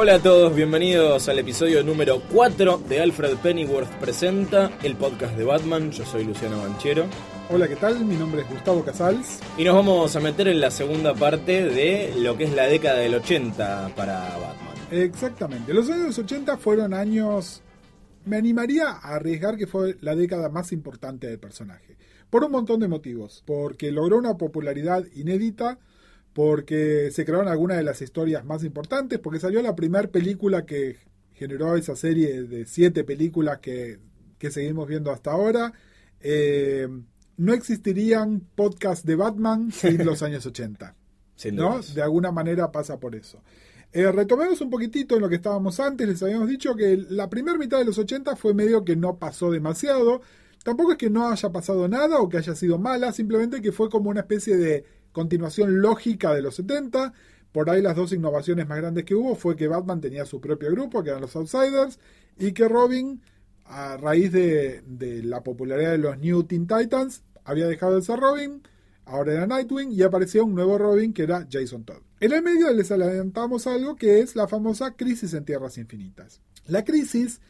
Hola 0.00 0.14
a 0.14 0.18
todos, 0.20 0.54
bienvenidos 0.54 1.28
al 1.28 1.40
episodio 1.40 1.82
número 1.82 2.22
4 2.32 2.78
de 2.88 3.00
Alfred 3.00 3.36
Pennyworth 3.38 3.90
Presenta, 3.98 4.70
el 4.84 4.94
podcast 4.94 5.36
de 5.36 5.42
Batman. 5.42 5.90
Yo 5.90 6.04
soy 6.04 6.22
Luciano 6.22 6.62
Banchero. 6.62 7.06
Hola, 7.50 7.66
¿qué 7.66 7.74
tal? 7.74 8.04
Mi 8.04 8.14
nombre 8.14 8.42
es 8.42 8.48
Gustavo 8.48 8.84
Casals. 8.84 9.40
Y 9.56 9.64
nos 9.64 9.74
vamos 9.74 10.14
a 10.14 10.20
meter 10.20 10.46
en 10.46 10.60
la 10.60 10.70
segunda 10.70 11.14
parte 11.14 11.64
de 11.64 12.14
lo 12.16 12.36
que 12.36 12.44
es 12.44 12.52
la 12.52 12.66
década 12.66 13.00
del 13.00 13.16
80 13.16 13.90
para 13.96 14.20
Batman. 14.20 14.74
Exactamente. 14.92 15.74
Los 15.74 15.90
años 15.90 16.16
80 16.16 16.58
fueron 16.58 16.94
años... 16.94 17.64
Me 18.24 18.36
animaría 18.36 18.90
a 18.90 19.16
arriesgar 19.16 19.56
que 19.56 19.66
fue 19.66 19.96
la 20.00 20.14
década 20.14 20.48
más 20.48 20.70
importante 20.70 21.26
del 21.26 21.40
personaje. 21.40 21.96
Por 22.30 22.44
un 22.44 22.52
montón 22.52 22.80
de 22.80 22.88
motivos. 22.88 23.42
Porque 23.46 23.90
logró 23.90 24.18
una 24.18 24.36
popularidad 24.36 25.04
inédita 25.14 25.78
porque 26.32 27.10
se 27.10 27.24
crearon 27.24 27.48
algunas 27.48 27.78
de 27.78 27.82
las 27.82 28.00
historias 28.00 28.44
más 28.44 28.62
importantes, 28.62 29.18
porque 29.18 29.40
salió 29.40 29.60
la 29.60 29.74
primera 29.74 30.06
película 30.08 30.64
que 30.66 30.96
generó 31.32 31.74
esa 31.74 31.96
serie 31.96 32.42
de 32.42 32.64
siete 32.66 33.02
películas 33.02 33.58
que, 33.58 33.98
que 34.38 34.50
seguimos 34.50 34.86
viendo 34.86 35.10
hasta 35.10 35.32
ahora. 35.32 35.72
Eh, 36.20 36.86
no 37.36 37.54
existirían 37.54 38.40
podcasts 38.54 39.06
de 39.06 39.16
Batman 39.16 39.72
sin 39.72 40.04
los 40.04 40.22
años 40.22 40.44
80. 40.44 40.94
¿no? 41.52 41.80
De 41.80 42.02
alguna 42.02 42.32
manera 42.32 42.70
pasa 42.72 42.98
por 42.98 43.14
eso. 43.14 43.40
Eh, 43.92 44.10
retomemos 44.12 44.60
un 44.60 44.70
poquitito 44.70 45.14
en 45.14 45.22
lo 45.22 45.28
que 45.28 45.36
estábamos 45.36 45.80
antes. 45.80 46.06
Les 46.06 46.22
habíamos 46.22 46.48
dicho 46.48 46.74
que 46.74 46.96
la 47.08 47.30
primera 47.30 47.56
mitad 47.56 47.78
de 47.78 47.84
los 47.84 47.98
80 47.98 48.36
fue 48.36 48.54
medio 48.54 48.84
que 48.84 48.96
no 48.96 49.16
pasó 49.16 49.50
demasiado. 49.50 50.20
Tampoco 50.68 50.92
es 50.92 50.98
que 50.98 51.08
no 51.08 51.30
haya 51.30 51.50
pasado 51.50 51.88
nada 51.88 52.18
o 52.18 52.28
que 52.28 52.36
haya 52.36 52.54
sido 52.54 52.78
mala, 52.78 53.10
simplemente 53.10 53.62
que 53.62 53.72
fue 53.72 53.88
como 53.88 54.10
una 54.10 54.20
especie 54.20 54.58
de 54.58 54.84
continuación 55.12 55.80
lógica 55.80 56.34
de 56.34 56.42
los 56.42 56.56
70. 56.56 57.14
Por 57.52 57.70
ahí 57.70 57.80
las 57.80 57.96
dos 57.96 58.12
innovaciones 58.12 58.68
más 58.68 58.76
grandes 58.76 59.06
que 59.06 59.14
hubo 59.14 59.34
fue 59.34 59.56
que 59.56 59.66
Batman 59.66 60.02
tenía 60.02 60.26
su 60.26 60.42
propio 60.42 60.70
grupo, 60.70 61.02
que 61.02 61.08
eran 61.08 61.22
los 61.22 61.34
Outsiders, 61.36 61.98
y 62.38 62.52
que 62.52 62.68
Robin, 62.68 63.22
a 63.64 63.96
raíz 63.96 64.30
de, 64.30 64.82
la 65.24 65.42
popularidad 65.42 65.92
de 65.92 65.96
los 65.96 66.18
New 66.18 66.42
Teen 66.42 66.66
Titans, 66.66 67.22
había 67.44 67.66
dejado 67.66 67.94
de 67.94 68.02
ser 68.02 68.20
Robin, 68.20 68.62
ahora 69.06 69.32
era 69.32 69.46
Nightwing, 69.46 69.90
y 69.90 70.02
apareció 70.02 70.44
un 70.44 70.54
nuevo 70.54 70.76
Robin 70.76 71.14
que 71.14 71.22
era 71.22 71.48
Jason 71.50 71.84
Todd. 71.84 72.02
En 72.20 72.32
el 72.32 72.42
medio 72.42 72.70
les 72.74 72.90
adelantamos 72.90 73.66
algo 73.66 73.96
que 73.96 74.20
es 74.20 74.36
la 74.36 74.46
famosa 74.46 74.94
crisis 74.96 75.32
en 75.32 75.46
Tierras 75.46 75.78
Infinitas. 75.78 76.42
La 76.66 76.84
crisis 76.84 77.40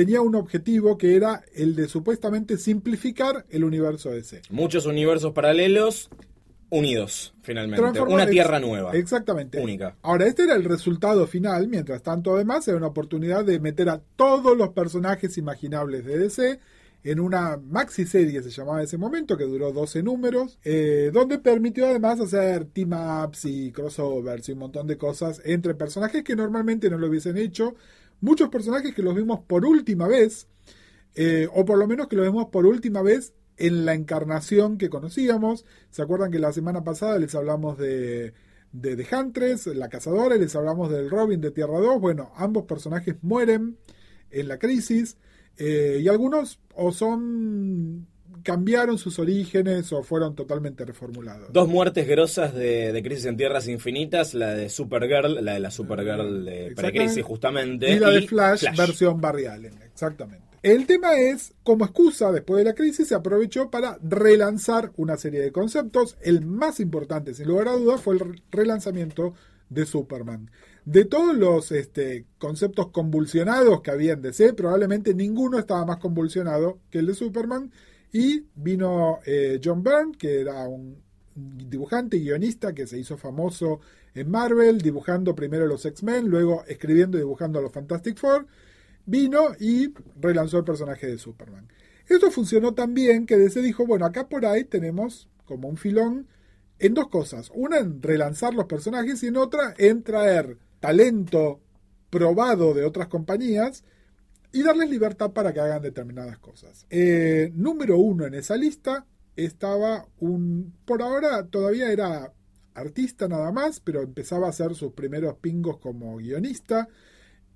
tenía 0.00 0.22
un 0.22 0.34
objetivo 0.34 0.96
que 0.96 1.14
era 1.14 1.42
el 1.54 1.76
de 1.76 1.86
supuestamente 1.86 2.56
simplificar 2.56 3.44
el 3.50 3.64
universo 3.64 4.08
DC. 4.08 4.40
Muchos 4.48 4.86
universos 4.86 5.34
paralelos 5.34 6.08
unidos, 6.70 7.34
finalmente. 7.42 8.00
una 8.00 8.26
tierra 8.26 8.58
nueva. 8.58 8.92
Exactamente. 8.92 9.60
Única. 9.60 9.96
Ahora, 10.00 10.26
este 10.26 10.44
era 10.44 10.54
el 10.54 10.64
resultado 10.64 11.26
final. 11.26 11.68
Mientras 11.68 12.02
tanto, 12.02 12.34
además, 12.34 12.66
era 12.66 12.78
una 12.78 12.86
oportunidad 12.86 13.44
de 13.44 13.60
meter 13.60 13.90
a 13.90 14.00
todos 14.16 14.56
los 14.56 14.70
personajes 14.70 15.36
imaginables 15.36 16.06
de 16.06 16.18
DC 16.18 16.60
en 17.02 17.20
una 17.20 17.56
maxi 17.56 18.04
serie 18.04 18.42
se 18.42 18.50
llamaba 18.50 18.78
en 18.78 18.84
ese 18.84 18.98
momento, 18.98 19.36
que 19.36 19.44
duró 19.44 19.72
12 19.72 20.02
números, 20.02 20.58
eh, 20.64 21.10
donde 21.12 21.38
permitió 21.38 21.86
además 21.86 22.20
hacer 22.20 22.66
team-ups 22.66 23.46
y 23.46 23.72
crossovers 23.72 24.48
y 24.48 24.52
un 24.52 24.58
montón 24.58 24.86
de 24.86 24.98
cosas 24.98 25.40
entre 25.44 25.74
personajes 25.74 26.22
que 26.22 26.36
normalmente 26.36 26.90
no 26.90 26.98
lo 26.98 27.08
hubiesen 27.08 27.38
hecho. 27.38 27.74
Muchos 28.20 28.48
personajes 28.48 28.94
que 28.94 29.02
los 29.02 29.14
vimos 29.14 29.40
por 29.40 29.64
última 29.64 30.06
vez, 30.06 30.46
eh, 31.14 31.48
o 31.54 31.64
por 31.64 31.78
lo 31.78 31.86
menos 31.86 32.08
que 32.08 32.16
los 32.16 32.26
vimos 32.26 32.46
por 32.46 32.66
última 32.66 33.02
vez 33.02 33.34
en 33.56 33.84
la 33.84 33.94
encarnación 33.94 34.78
que 34.78 34.90
conocíamos. 34.90 35.64
¿Se 35.90 36.02
acuerdan 36.02 36.30
que 36.30 36.38
la 36.38 36.52
semana 36.52 36.84
pasada 36.84 37.18
les 37.18 37.34
hablamos 37.34 37.78
de, 37.78 38.34
de 38.72 38.96
The 38.96 39.16
Huntress, 39.16 39.66
la 39.66 39.88
cazadora, 39.88 40.36
y 40.36 40.40
les 40.40 40.54
hablamos 40.56 40.90
del 40.90 41.10
Robin 41.10 41.40
de 41.40 41.50
Tierra 41.50 41.78
2? 41.78 42.00
Bueno, 42.00 42.32
ambos 42.36 42.64
personajes 42.64 43.16
mueren 43.22 43.78
en 44.30 44.48
la 44.48 44.58
crisis 44.58 45.16
eh, 45.56 46.00
y 46.02 46.08
algunos 46.08 46.60
o 46.74 46.92
son 46.92 48.06
cambiaron 48.42 48.98
sus 48.98 49.18
orígenes 49.18 49.92
o 49.92 50.02
fueron 50.02 50.34
totalmente 50.34 50.84
reformulados. 50.84 51.52
Dos 51.52 51.68
muertes 51.68 52.06
grosas 52.06 52.54
de, 52.54 53.00
Crisis 53.04 53.26
en 53.26 53.36
Tierras 53.36 53.68
Infinitas, 53.68 54.34
la 54.34 54.54
de 54.54 54.68
Supergirl, 54.68 55.44
la 55.44 55.54
de 55.54 55.60
la 55.60 55.70
Supergirl 55.70 56.44
de 56.44 56.72
Precrisis 56.76 57.24
justamente. 57.24 57.90
Y 57.90 57.98
la 57.98 58.10
de 58.10 58.22
Flash, 58.22 58.64
versión 58.76 59.20
Barry 59.20 59.46
Allen, 59.46 59.74
exactamente. 59.82 60.50
El 60.62 60.86
tema 60.86 61.18
es, 61.18 61.54
como 61.62 61.86
excusa, 61.86 62.30
después 62.32 62.58
de 62.58 62.64
la 62.64 62.74
crisis, 62.74 63.08
se 63.08 63.14
aprovechó 63.14 63.70
para 63.70 63.98
relanzar 64.02 64.92
una 64.96 65.16
serie 65.16 65.40
de 65.40 65.52
conceptos. 65.52 66.18
El 66.20 66.44
más 66.44 66.80
importante, 66.80 67.32
sin 67.32 67.48
lugar 67.48 67.68
a 67.68 67.72
dudas, 67.72 68.02
fue 68.02 68.16
el 68.16 68.42
relanzamiento 68.50 69.32
de 69.70 69.86
Superman. 69.86 70.50
De 70.84 71.06
todos 71.06 71.34
los 71.34 71.72
este, 71.72 72.26
conceptos 72.38 72.88
convulsionados 72.88 73.80
que 73.80 73.90
había 73.90 74.12
en 74.12 74.20
DC, 74.20 74.52
probablemente 74.52 75.14
ninguno 75.14 75.58
estaba 75.58 75.86
más 75.86 75.96
convulsionado 75.96 76.78
que 76.90 76.98
el 76.98 77.06
de 77.06 77.14
Superman. 77.14 77.72
Y 78.12 78.44
vino 78.54 79.20
eh, 79.24 79.60
John 79.62 79.82
Byrne, 79.82 80.16
que 80.18 80.40
era 80.40 80.66
un 80.68 81.02
dibujante 81.34 82.16
y 82.16 82.24
guionista 82.24 82.74
que 82.74 82.86
se 82.86 82.98
hizo 82.98 83.16
famoso 83.16 83.80
en 84.14 84.30
Marvel, 84.30 84.80
dibujando 84.80 85.34
primero 85.34 85.66
los 85.66 85.84
X-Men, 85.86 86.28
luego 86.28 86.64
escribiendo 86.66 87.16
y 87.16 87.20
dibujando 87.20 87.58
a 87.58 87.62
los 87.62 87.72
Fantastic 87.72 88.18
Four 88.18 88.46
vino 89.06 89.48
y 89.58 89.92
relanzó 90.20 90.58
el 90.58 90.64
personaje 90.64 91.06
de 91.06 91.18
Superman. 91.18 91.68
Esto 92.06 92.30
funcionó 92.30 92.74
tan 92.74 92.94
bien 92.94 93.26
que 93.26 93.36
DC 93.36 93.60
dijo, 93.62 93.86
bueno, 93.86 94.06
acá 94.06 94.28
por 94.28 94.46
ahí 94.46 94.64
tenemos 94.64 95.28
como 95.44 95.68
un 95.68 95.76
filón 95.76 96.28
en 96.78 96.94
dos 96.94 97.08
cosas. 97.08 97.50
Una 97.54 97.78
en 97.78 98.02
relanzar 98.02 98.54
los 98.54 98.66
personajes 98.66 99.22
y 99.22 99.28
en 99.28 99.36
otra 99.36 99.74
en 99.78 100.02
traer 100.02 100.58
talento 100.80 101.60
probado 102.08 102.74
de 102.74 102.84
otras 102.84 103.08
compañías 103.08 103.84
y 104.52 104.62
darles 104.62 104.90
libertad 104.90 105.30
para 105.30 105.52
que 105.52 105.60
hagan 105.60 105.82
determinadas 105.82 106.38
cosas. 106.38 106.86
Eh, 106.90 107.50
número 107.54 107.98
uno 107.98 108.26
en 108.26 108.34
esa 108.34 108.56
lista 108.56 109.06
estaba 109.36 110.06
un... 110.18 110.74
Por 110.84 111.02
ahora 111.02 111.46
todavía 111.46 111.92
era 111.92 112.32
artista 112.74 113.28
nada 113.28 113.52
más, 113.52 113.80
pero 113.80 114.02
empezaba 114.02 114.46
a 114.46 114.50
hacer 114.50 114.74
sus 114.74 114.92
primeros 114.92 115.36
pingos 115.36 115.78
como 115.78 116.16
guionista. 116.16 116.88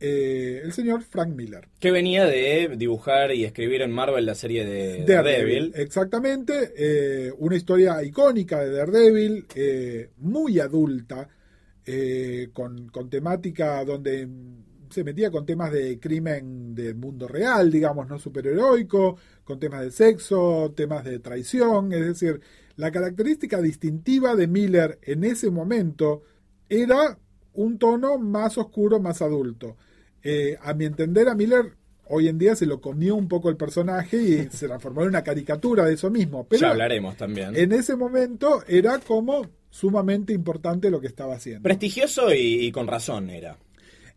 Eh, 0.00 0.60
el 0.62 0.72
señor 0.72 1.02
Frank 1.02 1.30
Miller. 1.34 1.68
Que 1.78 1.90
venía 1.90 2.26
de 2.26 2.74
dibujar 2.76 3.32
y 3.32 3.44
escribir 3.44 3.82
en 3.82 3.92
Marvel 3.92 4.26
la 4.26 4.34
serie 4.34 4.64
de 4.64 5.04
Daredevil. 5.04 5.72
Exactamente, 5.76 6.72
eh, 6.76 7.32
una 7.38 7.56
historia 7.56 8.02
icónica 8.02 8.60
de 8.60 8.70
Daredevil, 8.70 9.46
eh, 9.54 10.10
muy 10.18 10.60
adulta, 10.60 11.28
con, 12.54 12.88
con, 12.88 13.10
temática 13.10 13.84
donde 13.84 14.26
se 14.94 15.04
metía 15.04 15.30
con 15.30 15.44
temas 15.44 15.72
de 15.72 15.98
crimen 15.98 16.74
del 16.74 16.94
mundo 16.94 17.28
real, 17.28 17.70
digamos, 17.70 18.08
no 18.08 18.18
superheroico, 18.18 19.16
con 19.44 19.58
temas 19.58 19.82
de 19.82 19.90
sexo, 19.90 20.72
temas 20.74 21.04
de 21.04 21.18
traición, 21.18 21.92
es 21.92 22.06
decir, 22.06 22.40
la 22.76 22.90
característica 22.90 23.60
distintiva 23.60 24.34
de 24.34 24.46
Miller 24.46 24.98
en 25.02 25.24
ese 25.24 25.50
momento 25.50 26.22
era 26.68 27.18
un 27.52 27.78
tono 27.78 28.18
más 28.18 28.58
oscuro, 28.58 29.00
más 29.00 29.22
adulto. 29.22 29.76
Eh, 30.22 30.56
a 30.62 30.74
mi 30.74 30.86
entender, 30.86 31.28
a 31.28 31.34
Miller 31.34 31.76
hoy 32.06 32.28
en 32.28 32.38
día 32.38 32.54
se 32.56 32.66
lo 32.66 32.80
comió 32.80 33.14
un 33.14 33.28
poco 33.28 33.48
el 33.48 33.56
personaje 33.56 34.16
y 34.16 34.48
se 34.50 34.66
transformó 34.66 35.02
en 35.02 35.08
una 35.08 35.22
caricatura 35.22 35.84
de 35.84 35.94
eso 35.94 36.10
mismo. 36.10 36.46
Pero 36.48 36.62
ya 36.62 36.70
hablaremos 36.70 37.16
también. 37.16 37.54
En 37.56 37.72
ese 37.72 37.96
momento 37.96 38.62
era 38.66 38.98
como 38.98 39.46
sumamente 39.70 40.32
importante 40.32 40.90
lo 40.90 41.00
que 41.00 41.08
estaba 41.08 41.34
haciendo. 41.34 41.62
Prestigioso 41.62 42.32
y, 42.32 42.70
con 42.70 42.86
razón 42.86 43.30
era. 43.30 43.58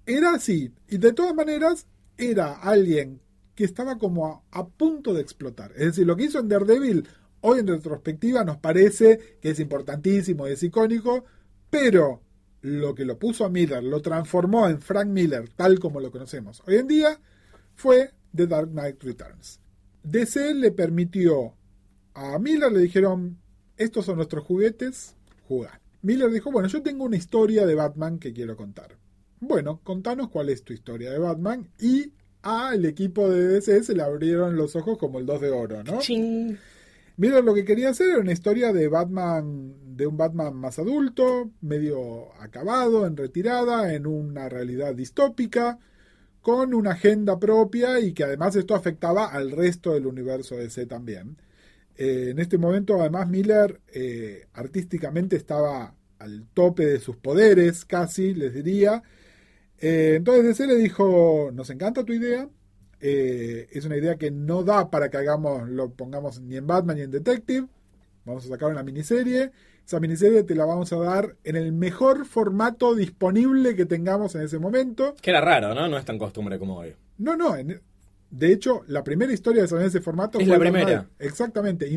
Era 0.07 0.33
así. 0.35 0.73
Y 0.87 0.97
de 0.97 1.13
todas 1.13 1.35
maneras, 1.35 1.85
era 2.17 2.53
alguien 2.53 3.21
que 3.53 3.65
estaba 3.65 3.97
como 3.97 4.45
a, 4.51 4.67
punto 4.67 5.13
de 5.13 5.21
explotar. 5.21 5.71
Es 5.73 5.87
decir, 5.87 6.07
lo 6.07 6.15
que 6.15 6.23
hizo 6.23 6.39
en 6.39 6.47
Daredevil, 6.47 7.07
hoy 7.41 7.59
en 7.59 7.67
retrospectiva 7.67 8.43
nos 8.43 8.57
parece 8.57 9.37
que 9.41 9.49
es 9.49 9.59
importantísimo, 9.59 10.47
es 10.47 10.63
icónico, 10.63 11.25
pero 11.69 12.21
lo 12.61 12.95
que 12.95 13.03
lo 13.03 13.19
puso 13.19 13.45
a 13.45 13.49
Miller, 13.49 13.83
lo 13.83 14.01
transformó 14.01 14.67
en 14.67 14.81
Frank 14.81 15.07
Miller, 15.07 15.49
tal 15.49 15.79
como 15.79 15.99
lo 15.99 16.11
conocemos 16.11 16.61
hoy 16.67 16.75
en 16.75 16.87
día, 16.87 17.19
fue 17.75 18.11
The 18.35 18.47
Dark 18.47 18.69
Knight 18.69 19.03
Returns. 19.03 19.59
DC 20.03 20.53
le 20.53 20.71
permitió 20.71 21.55
a 22.13 22.39
Miller, 22.39 22.71
le 22.71 22.79
dijeron, 22.79 23.37
estos 23.75 24.05
son 24.05 24.17
nuestros 24.17 24.45
juguetes, 24.45 25.15
jugá. 25.47 25.81
Miller 26.01 26.31
dijo, 26.31 26.51
bueno, 26.51 26.67
yo 26.67 26.81
tengo 26.81 27.03
una 27.05 27.17
historia 27.17 27.65
de 27.65 27.75
Batman 27.75 28.19
que 28.19 28.33
quiero 28.33 28.55
contar. 28.55 28.97
Bueno, 29.39 29.81
contanos 29.83 30.29
cuál 30.29 30.49
es 30.49 30.63
tu 30.63 30.73
historia 30.73 31.11
de 31.11 31.19
Batman 31.19 31.69
y 31.79 32.13
al 32.41 32.85
equipo 32.85 33.29
de 33.29 33.47
DC 33.47 33.83
se 33.83 33.93
le 33.93 34.03
abrieron 34.03 34.55
los 34.55 34.75
ojos 34.75 34.97
como 34.97 35.19
el 35.19 35.25
2 35.25 35.41
de 35.41 35.49
oro, 35.51 35.83
¿no? 35.83 35.99
Ching. 35.99 36.57
Miller 37.17 37.43
lo 37.43 37.53
que 37.53 37.65
quería 37.65 37.89
hacer 37.89 38.09
era 38.09 38.19
una 38.19 38.31
historia 38.31 38.71
de 38.71 38.87
Batman, 38.87 39.95
de 39.97 40.05
un 40.05 40.17
Batman 40.17 40.55
más 40.55 40.77
adulto, 40.77 41.49
medio 41.61 42.31
acabado, 42.39 43.07
en 43.07 43.17
retirada, 43.17 43.93
en 43.93 44.05
una 44.05 44.49
realidad 44.49 44.93
distópica, 44.93 45.79
con 46.41 46.75
una 46.75 46.91
agenda 46.91 47.39
propia 47.39 47.99
y 47.99 48.13
que 48.13 48.23
además 48.23 48.55
esto 48.55 48.75
afectaba 48.75 49.25
al 49.25 49.51
resto 49.51 49.93
del 49.93 50.05
universo 50.05 50.55
DC 50.55 50.85
también. 50.85 51.37
Eh, 51.95 52.29
en 52.29 52.39
este 52.39 52.59
momento, 52.59 53.01
además, 53.01 53.27
Miller 53.27 53.81
eh, 53.91 54.45
artísticamente 54.53 55.35
estaba 55.35 55.95
al 56.19 56.45
tope 56.53 56.85
de 56.85 56.99
sus 56.99 57.17
poderes, 57.17 57.83
casi, 57.83 58.35
les 58.35 58.53
diría. 58.53 59.01
Eh, 59.79 60.15
entonces 60.17 60.43
DC 60.43 60.67
le 60.67 60.75
dijo, 60.75 61.51
nos 61.53 61.69
encanta 61.69 62.03
tu 62.03 62.13
idea, 62.13 62.49
es 62.99 63.85
una 63.85 63.97
idea 63.97 64.15
que 64.15 64.31
no 64.31 64.63
da 64.63 64.89
para 64.89 65.09
que 65.09 65.17
hagamos, 65.17 65.69
lo 65.69 65.91
pongamos 65.91 66.41
ni 66.41 66.57
en 66.57 66.65
Batman 66.65 66.97
ni 66.97 67.03
en 67.03 67.11
Detective, 67.11 67.67
vamos 68.25 68.45
a 68.45 68.49
sacar 68.49 68.71
una 68.71 68.81
miniserie, 68.81 69.51
esa 69.85 69.99
miniserie 69.99 70.43
te 70.43 70.55
la 70.55 70.65
vamos 70.65 70.91
a 70.91 70.97
dar 70.97 71.37
en 71.43 71.55
el 71.55 71.71
mejor 71.71 72.25
formato 72.25 72.95
disponible 72.95 73.75
que 73.75 73.85
tengamos 73.85 74.35
en 74.35 74.41
ese 74.41 74.59
momento. 74.59 75.15
Que 75.21 75.29
era 75.29 75.41
raro, 75.41 75.73
¿no? 75.73 75.87
No 75.87 75.97
es 75.97 76.03
tan 76.03 76.17
costumbre 76.17 76.59
como 76.59 76.77
hoy. 76.77 76.93
No, 77.19 77.37
no, 77.37 77.55
en, 77.55 77.79
de 78.29 78.51
hecho, 78.51 78.83
la 78.87 79.03
primera 79.03 79.31
historia 79.31 79.65
de 79.65 79.85
ese 79.85 80.01
formato 80.01 80.39
es 80.39 80.47
la 80.47 80.59
primera. 80.59 81.07
Exactamente. 81.19 81.87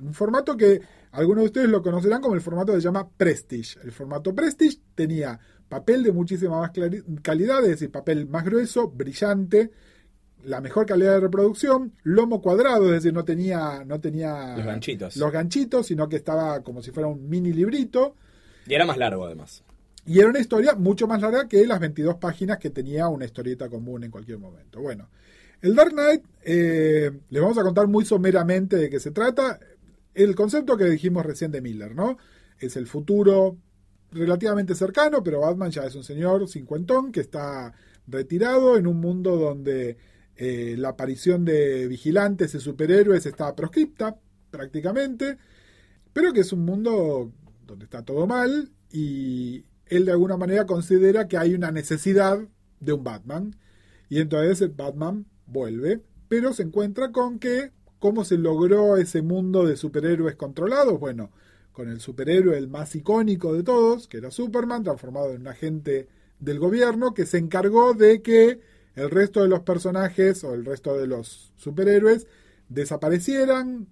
un 0.00 0.14
formato 0.14 0.56
que 0.56 0.80
algunos 1.12 1.42
de 1.42 1.46
ustedes 1.46 1.68
lo 1.68 1.82
conocerán 1.82 2.20
como 2.20 2.34
el 2.34 2.40
formato 2.40 2.72
que 2.72 2.80
se 2.80 2.84
llama 2.84 3.08
Prestige. 3.08 3.78
El 3.84 3.92
formato 3.92 4.34
Prestige 4.34 4.78
tenía 4.94 5.38
papel 5.72 6.02
de 6.02 6.12
muchísima 6.12 6.60
más 6.60 6.70
calidad, 7.22 7.62
es 7.62 7.70
decir, 7.70 7.90
papel 7.90 8.28
más 8.28 8.44
grueso, 8.44 8.90
brillante, 8.90 9.70
la 10.44 10.60
mejor 10.60 10.84
calidad 10.84 11.14
de 11.14 11.20
reproducción, 11.20 11.94
lomo 12.02 12.42
cuadrado, 12.42 12.88
es 12.88 13.02
decir, 13.02 13.14
no 13.14 13.24
tenía, 13.24 13.82
no 13.86 13.98
tenía 13.98 14.54
los 14.54 14.66
ganchitos. 14.66 15.16
los 15.16 15.32
ganchitos, 15.32 15.86
sino 15.86 16.10
que 16.10 16.16
estaba 16.16 16.62
como 16.62 16.82
si 16.82 16.90
fuera 16.90 17.08
un 17.08 17.26
mini 17.26 17.54
librito. 17.54 18.16
Y 18.66 18.74
era 18.74 18.84
más 18.84 18.98
largo 18.98 19.24
además. 19.24 19.64
Y 20.04 20.18
era 20.18 20.28
una 20.28 20.40
historia 20.40 20.74
mucho 20.74 21.06
más 21.06 21.22
larga 21.22 21.48
que 21.48 21.66
las 21.66 21.80
22 21.80 22.16
páginas 22.16 22.58
que 22.58 22.68
tenía 22.68 23.08
una 23.08 23.24
historieta 23.24 23.70
común 23.70 24.04
en 24.04 24.10
cualquier 24.10 24.36
momento. 24.36 24.78
Bueno, 24.78 25.08
el 25.62 25.74
Dark 25.74 25.92
Knight, 25.92 26.22
eh, 26.42 27.10
les 27.30 27.42
vamos 27.42 27.56
a 27.56 27.62
contar 27.62 27.86
muy 27.86 28.04
someramente 28.04 28.76
de 28.76 28.90
qué 28.90 29.00
se 29.00 29.10
trata. 29.10 29.58
El 30.12 30.34
concepto 30.34 30.76
que 30.76 30.84
dijimos 30.84 31.24
recién 31.24 31.50
de 31.50 31.62
Miller, 31.62 31.94
¿no? 31.94 32.18
Es 32.58 32.76
el 32.76 32.86
futuro 32.86 33.56
relativamente 34.12 34.74
cercano, 34.74 35.22
pero 35.22 35.40
Batman 35.40 35.70
ya 35.70 35.84
es 35.84 35.94
un 35.94 36.04
señor 36.04 36.48
cincuentón 36.48 37.12
que 37.12 37.20
está 37.20 37.72
retirado 38.06 38.76
en 38.76 38.86
un 38.86 39.00
mundo 39.00 39.36
donde 39.36 39.96
eh, 40.36 40.74
la 40.78 40.90
aparición 40.90 41.44
de 41.44 41.88
vigilantes 41.88 42.54
y 42.54 42.60
superhéroes 42.60 43.26
está 43.26 43.54
proscripta 43.54 44.16
prácticamente, 44.50 45.38
pero 46.12 46.32
que 46.32 46.40
es 46.40 46.52
un 46.52 46.64
mundo 46.64 47.32
donde 47.66 47.84
está 47.84 48.02
todo 48.02 48.26
mal 48.26 48.70
y 48.90 49.64
él 49.86 50.04
de 50.04 50.12
alguna 50.12 50.36
manera 50.36 50.66
considera 50.66 51.28
que 51.28 51.38
hay 51.38 51.54
una 51.54 51.70
necesidad 51.70 52.38
de 52.80 52.92
un 52.92 53.04
Batman 53.04 53.56
y 54.08 54.20
entonces 54.20 54.60
el 54.60 54.70
Batman 54.70 55.26
vuelve, 55.46 56.00
pero 56.28 56.52
se 56.52 56.64
encuentra 56.64 57.12
con 57.12 57.38
que, 57.38 57.72
¿cómo 57.98 58.24
se 58.24 58.36
logró 58.36 58.96
ese 58.96 59.22
mundo 59.22 59.64
de 59.64 59.76
superhéroes 59.76 60.36
controlados? 60.36 60.98
Bueno, 60.98 61.30
con 61.72 61.88
el 61.88 62.00
superhéroe 62.00 62.56
el 62.56 62.68
más 62.68 62.94
icónico 62.94 63.54
de 63.54 63.62
todos, 63.62 64.08
que 64.08 64.18
era 64.18 64.30
Superman, 64.30 64.82
transformado 64.82 65.30
en 65.30 65.42
un 65.42 65.48
agente 65.48 66.08
del 66.38 66.58
gobierno, 66.58 67.14
que 67.14 67.26
se 67.26 67.38
encargó 67.38 67.94
de 67.94 68.22
que 68.22 68.60
el 68.94 69.10
resto 69.10 69.42
de 69.42 69.48
los 69.48 69.60
personajes 69.60 70.44
o 70.44 70.54
el 70.54 70.64
resto 70.64 70.96
de 70.98 71.06
los 71.06 71.52
superhéroes 71.56 72.26
desaparecieran 72.68 73.86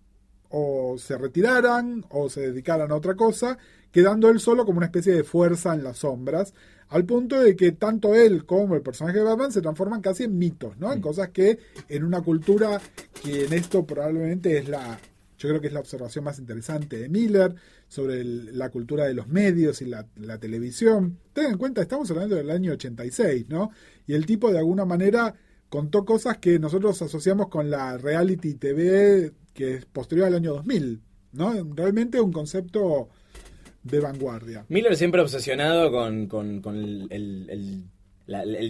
o 0.51 0.97
se 0.99 1.17
retiraran 1.17 2.05
o 2.11 2.29
se 2.29 2.41
dedicaran 2.41 2.91
a 2.91 2.97
otra 2.97 3.15
cosa, 3.15 3.57
quedando 3.93 4.29
él 4.29 4.41
solo 4.41 4.65
como 4.67 4.79
una 4.79 4.87
especie 4.87 5.15
de 5.15 5.25
fuerza 5.25 5.75
en 5.75 5.85
las 5.85 5.99
sombras, 5.99 6.55
al 6.89 7.05
punto 7.05 7.41
de 7.41 7.55
que 7.55 7.73
tanto 7.73 8.15
él 8.15 8.45
como 8.45 8.75
el 8.75 8.83
personaje 8.83 9.19
de 9.19 9.25
Batman 9.25 9.53
se 9.53 9.63
transforman 9.63 10.01
casi 10.01 10.25
en 10.25 10.37
mitos, 10.37 10.77
¿no? 10.77 10.93
En 10.93 10.99
mm. 10.99 11.03
cosas 11.03 11.29
que 11.31 11.59
en 11.89 12.05
una 12.05 12.21
cultura 12.21 12.81
que 13.23 13.45
en 13.45 13.53
esto 13.53 13.87
probablemente 13.87 14.59
es 14.59 14.69
la, 14.69 14.99
yo 15.41 15.49
creo 15.49 15.61
que 15.61 15.69
es 15.69 15.73
la 15.73 15.81
observación 15.81 16.23
más 16.23 16.39
interesante 16.39 16.99
de 16.99 17.09
Miller 17.09 17.55
sobre 17.89 18.23
la 18.23 18.69
cultura 18.69 19.07
de 19.07 19.15
los 19.15 19.27
medios 19.27 19.81
y 19.81 19.87
la, 19.87 20.05
televisión. 20.39 21.19
Tengan 21.33 21.53
en 21.53 21.59
cuenta, 21.59 21.81
estamos 21.81 22.11
hablando 22.11 22.37
del 22.37 22.51
año 22.51 22.73
86, 22.73 23.47
¿no? 23.49 23.71
Y 24.07 24.13
el 24.13 24.27
tipo 24.27 24.53
de 24.53 24.59
alguna 24.59 24.85
manera 24.85 25.35
contó 25.71 26.05
cosas 26.05 26.37
que 26.39 26.59
nosotros 26.59 27.01
asociamos 27.01 27.49
con 27.49 27.71
la 27.71 27.97
reality 27.97 28.55
TV 28.55 29.33
que 29.55 29.77
es 29.77 29.87
posterior 29.87 30.27
al 30.27 30.35
año 30.35 30.53
2000, 30.53 31.01
¿no? 31.33 31.75
Realmente 31.75 32.21
un 32.21 32.33
concepto 32.33 33.09
de 33.83 33.99
vanguardia. 33.99 34.67
Miller 34.69 34.95
siempre 34.95 35.23
obsesionado 35.23 35.91
con, 35.91 36.29
el, 37.11 37.85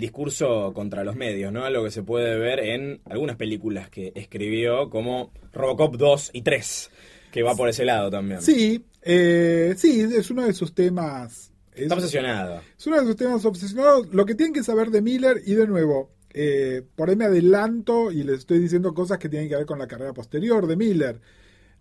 discurso 0.01 0.73
contra 0.75 1.05
los 1.05 1.17
medios, 1.17 1.53
¿no? 1.53 1.65
Algo 1.65 1.85
que 1.85 1.91
se 1.91 2.03
puede 2.03 2.39
ver 2.39 2.61
en 2.61 3.01
algunas 3.05 3.37
películas 3.37 3.91
que 3.91 4.13
escribió, 4.15 4.91
como 4.91 5.33
Robocop 5.53 5.97
2 5.97 6.31
y 6.33 6.43
3, 6.43 6.91
que 7.31 7.43
va 7.43 7.55
por 7.55 7.69
ese 7.69 7.85
lado 7.85 8.11
también. 8.11 8.43
Sí, 8.43 8.85
eh, 9.03 9.75
sí, 9.77 10.01
es 10.01 10.31
uno 10.31 10.47
de 10.47 10.53
sus 10.53 10.75
temas. 10.75 11.53
Está 11.75 11.95
obsesionado. 11.95 12.61
Es 12.79 12.87
uno 12.87 13.01
de 13.01 13.07
sus 13.07 13.17
temas 13.17 13.45
obsesionados. 13.45 14.13
Lo 14.13 14.27
que 14.27 14.35
tienen 14.35 14.53
que 14.53 14.63
saber 14.63 14.91
de 14.91 15.03
Miller, 15.03 15.41
y 15.45 15.55
de 15.55 15.67
nuevo, 15.67 16.11
eh, 16.33 16.83
por 16.95 17.11
ahí 17.11 17.17
me 17.17 17.25
adelanto 17.25 18.13
y 18.13 18.23
les 18.23 18.41
estoy 18.41 18.59
diciendo 18.59 18.95
cosas 18.95 19.19
que 19.19 19.29
tienen 19.29 19.49
que 19.49 19.57
ver 19.57 19.67
con 19.67 19.79
la 19.79 19.89
carrera 19.89 20.13
posterior 20.13 20.67
de 20.67 20.77
Miller. 20.77 21.21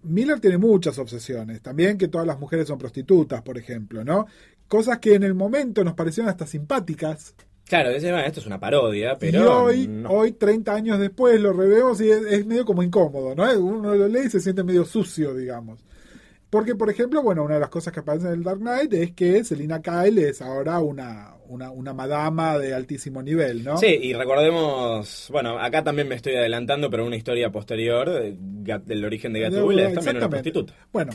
Miller 0.04 0.40
tiene 0.40 0.58
muchas 0.58 0.98
obsesiones, 0.98 1.62
también 1.62 1.98
que 1.98 2.08
todas 2.08 2.25
las 2.25 2.40
mujeres 2.40 2.68
son 2.68 2.78
prostitutas, 2.78 3.42
por 3.42 3.58
ejemplo, 3.58 4.04
¿no? 4.04 4.28
Cosas 4.68 5.00
que 5.00 5.16
en 5.16 5.24
el 5.24 5.34
momento 5.34 5.84
nos 5.84 5.94
parecieron 5.94 6.30
hasta 6.30 6.48
simpáticas. 6.48 7.36
Claro, 7.69 7.92
esto 7.92 8.39
es 8.39 8.45
una 8.48 8.60
parodia, 8.60 9.16
pero... 9.19 9.44
Y 9.75 9.86
hoy, 9.86 10.04
hoy 10.10 10.31
30 10.31 10.74
años 10.74 11.00
después, 11.00 11.39
lo 11.39 11.54
revemos 11.54 12.01
y 12.01 12.10
es, 12.10 12.44
medio 12.48 12.66
como 12.66 12.81
incómodo, 12.81 13.36
¿no? 13.36 13.44
Uno 13.60 13.94
lo 13.94 14.07
lee 14.07 14.25
y 14.25 14.30
se 14.31 14.39
siente 14.39 14.63
medio 14.63 14.86
sucio, 14.86 15.36
digamos. 15.36 15.86
Porque, 16.50 16.74
por 16.74 16.89
ejemplo, 16.89 17.21
bueno, 17.21 17.44
una 17.44 17.54
de 17.54 17.60
las 17.60 17.69
cosas 17.69 17.94
que 17.94 18.00
aparece 18.00 18.25
en 18.25 18.33
el 18.33 18.44
Dark 18.44 18.58
Knight 18.58 18.91
es 18.94 19.12
que 19.12 19.44
Selina 19.44 19.84
Kyle 19.84 20.17
es 20.17 20.41
ahora 20.41 20.79
una, 20.79 21.36
una, 21.48 21.94
madama 21.94 22.58
de 22.58 22.74
altísimo 22.74 23.22
nivel, 23.22 23.63
¿no? 23.63 23.77
Sí, 23.77 24.00
y 24.01 24.13
recordemos, 24.13 25.27
bueno, 25.32 25.60
acá 25.60 25.84
también 25.84 26.08
me 26.08 26.15
estoy 26.15 26.34
adelantando, 26.38 26.89
pero 26.89 27.05
una 27.05 27.17
historia 27.17 27.51
posterior 27.51 28.10
del 28.10 29.05
origen 29.05 29.32
de 29.32 29.41
Gatúbela 29.41 29.89
es 29.89 29.94
también 29.94 30.17
una 30.17 30.29
prostituta. 30.29 30.74
Bueno, 30.91 31.12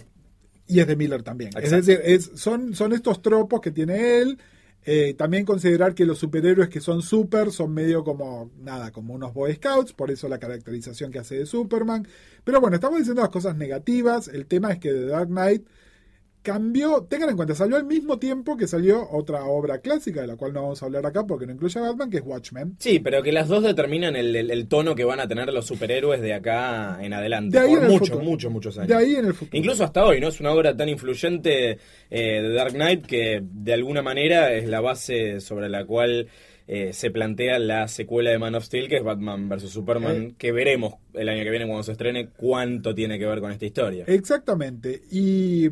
y 0.68 0.78
es 0.78 0.86
de 0.86 0.94
Miller 0.94 1.24
también. 1.24 1.50
Es 1.60 1.72
decir, 1.72 2.00
es, 2.04 2.30
son, 2.36 2.76
son 2.76 2.92
estos 2.92 3.20
tropos 3.20 3.60
que 3.60 3.72
tiene 3.72 4.18
él 4.18 4.38
eh, 4.84 5.14
también 5.14 5.44
considerar 5.44 5.94
que 5.94 6.04
los 6.04 6.18
superhéroes 6.18 6.68
que 6.68 6.80
son 6.80 7.00
super 7.00 7.50
son 7.50 7.72
medio 7.72 8.04
como, 8.04 8.50
nada, 8.60 8.92
como 8.92 9.14
unos 9.14 9.32
Boy 9.32 9.54
Scouts, 9.54 9.92
por 9.94 10.10
eso 10.10 10.28
la 10.28 10.38
caracterización 10.38 11.10
que 11.10 11.20
hace 11.20 11.38
de 11.38 11.46
Superman. 11.46 12.06
Pero 12.44 12.60
bueno, 12.60 12.76
estamos 12.76 12.98
diciendo 12.98 13.22
las 13.22 13.30
cosas 13.30 13.56
negativas. 13.56 14.28
El 14.28 14.46
tema 14.46 14.72
es 14.72 14.78
que 14.78 14.90
The 14.90 15.06
Dark 15.06 15.28
Knight 15.28 15.66
cambió, 16.44 17.06
tengan 17.08 17.30
en 17.30 17.36
cuenta, 17.36 17.54
salió 17.54 17.76
al 17.76 17.86
mismo 17.86 18.18
tiempo 18.18 18.54
que 18.54 18.66
salió 18.66 19.08
otra 19.10 19.46
obra 19.46 19.78
clásica, 19.78 20.20
de 20.20 20.26
la 20.26 20.36
cual 20.36 20.52
no 20.52 20.60
vamos 20.60 20.82
a 20.82 20.86
hablar 20.86 21.06
acá 21.06 21.26
porque 21.26 21.46
no 21.46 21.52
incluye 21.52 21.80
a 21.80 21.82
Batman, 21.82 22.10
que 22.10 22.18
es 22.18 22.22
Watchmen. 22.22 22.76
Sí, 22.78 22.98
pero 22.98 23.22
que 23.22 23.32
las 23.32 23.48
dos 23.48 23.62
determinan 23.62 24.14
el, 24.14 24.68
tono 24.68 24.94
que 24.94 25.04
van 25.04 25.20
a 25.20 25.26
tener 25.26 25.50
los 25.54 25.66
superhéroes 25.66 26.20
de 26.20 26.34
acá 26.34 26.98
en 27.00 27.14
adelante. 27.14 27.58
De 27.58 27.66
por 27.66 27.88
muchos, 27.88 28.22
muchos, 28.22 28.52
muchos 28.52 28.76
años. 28.76 28.88
De 28.88 28.94
ahí 28.94 29.16
en 29.16 29.24
el 29.24 29.32
futuro. 29.32 29.56
Incluso 29.56 29.84
hasta 29.84 30.04
hoy, 30.04 30.20
¿no? 30.20 30.28
Es 30.28 30.38
una 30.38 30.52
obra 30.52 30.76
tan 30.76 30.90
influyente 30.90 31.78
eh, 32.10 32.42
de 32.42 32.52
Dark 32.52 32.74
Knight 32.74 33.06
que 33.06 33.42
de 33.42 33.72
alguna 33.72 34.02
manera 34.02 34.52
es 34.52 34.68
la 34.68 34.80
base 34.80 35.40
sobre 35.40 35.68
la 35.68 35.84
cual... 35.84 36.28
Eh, 36.66 36.94
se 36.94 37.10
plantea 37.10 37.58
la 37.58 37.88
secuela 37.88 38.30
de 38.30 38.38
Man 38.38 38.54
of 38.54 38.64
Steel, 38.64 38.88
que 38.88 38.96
es 38.96 39.04
Batman 39.04 39.50
vs. 39.50 39.68
Superman, 39.68 40.16
eh. 40.16 40.34
que 40.38 40.50
veremos 40.50 40.94
el 41.12 41.28
año 41.28 41.44
que 41.44 41.50
viene 41.50 41.66
cuando 41.66 41.82
se 41.82 41.92
estrene 41.92 42.28
cuánto 42.28 42.94
tiene 42.94 43.18
que 43.18 43.26
ver 43.26 43.40
con 43.40 43.52
esta 43.52 43.66
historia. 43.66 44.04
Exactamente. 44.06 45.02
Y 45.10 45.68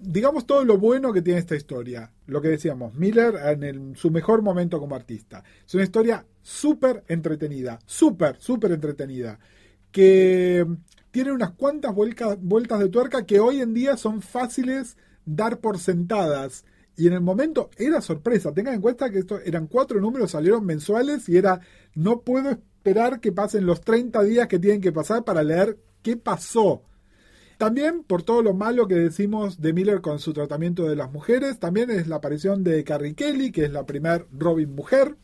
digamos 0.00 0.46
todo 0.46 0.64
lo 0.64 0.78
bueno 0.78 1.12
que 1.12 1.22
tiene 1.22 1.40
esta 1.40 1.56
historia. 1.56 2.12
Lo 2.26 2.40
que 2.40 2.48
decíamos, 2.48 2.94
Miller 2.94 3.34
en 3.62 3.94
su 3.94 4.10
mejor 4.10 4.42
momento 4.42 4.80
como 4.80 4.94
artista. 4.94 5.44
Es 5.66 5.74
una 5.74 5.84
historia 5.84 6.26
súper 6.42 7.04
entretenida, 7.08 7.78
súper, 7.86 8.36
súper 8.38 8.72
entretenida, 8.72 9.38
que 9.92 10.66
tiene 11.10 11.32
unas 11.32 11.52
cuantas 11.52 11.94
vueltas 11.94 12.78
de 12.80 12.88
tuerca 12.88 13.24
que 13.24 13.40
hoy 13.40 13.60
en 13.60 13.72
día 13.72 13.96
son 13.96 14.20
fáciles 14.20 14.96
dar 15.24 15.60
por 15.60 15.78
sentadas. 15.78 16.64
Y 16.96 17.06
en 17.06 17.12
el 17.12 17.20
momento 17.20 17.70
era 17.76 18.00
sorpresa. 18.00 18.52
Tengan 18.52 18.74
en 18.74 18.80
cuenta 18.80 19.10
que 19.10 19.18
esto 19.18 19.38
eran 19.40 19.66
cuatro 19.66 20.00
números, 20.00 20.30
salieron 20.30 20.64
mensuales 20.64 21.28
y 21.28 21.36
era, 21.36 21.60
no 21.94 22.22
puedo 22.22 22.50
esperar 22.50 23.20
que 23.20 23.32
pasen 23.32 23.66
los 23.66 23.82
30 23.82 24.22
días 24.22 24.48
que 24.48 24.58
tienen 24.58 24.80
que 24.80 24.92
pasar 24.92 25.24
para 25.24 25.42
leer 25.42 25.78
qué 26.02 26.16
pasó 26.16 26.82
También 27.58 28.02
por 28.02 28.22
todo 28.22 28.42
lo 28.42 28.52
malo 28.52 28.86
que 28.86 28.96
decimos 28.96 29.62
de 29.62 29.72
Miller 29.72 30.02
con 30.02 30.18
su 30.18 30.34
tratamiento 30.34 30.84
de 30.84 30.96
las 30.96 31.10
mujeres, 31.10 31.58
también 31.58 31.90
es 31.90 32.06
la 32.06 32.16
aparición 32.16 32.62
de 32.64 32.84
Carrie 32.84 33.14
Kelly, 33.14 33.50
que 33.50 33.64
es 33.64 33.72
la 33.72 33.86
primer 33.86 34.26
Robin 34.30 34.74
mujer. 34.74 35.16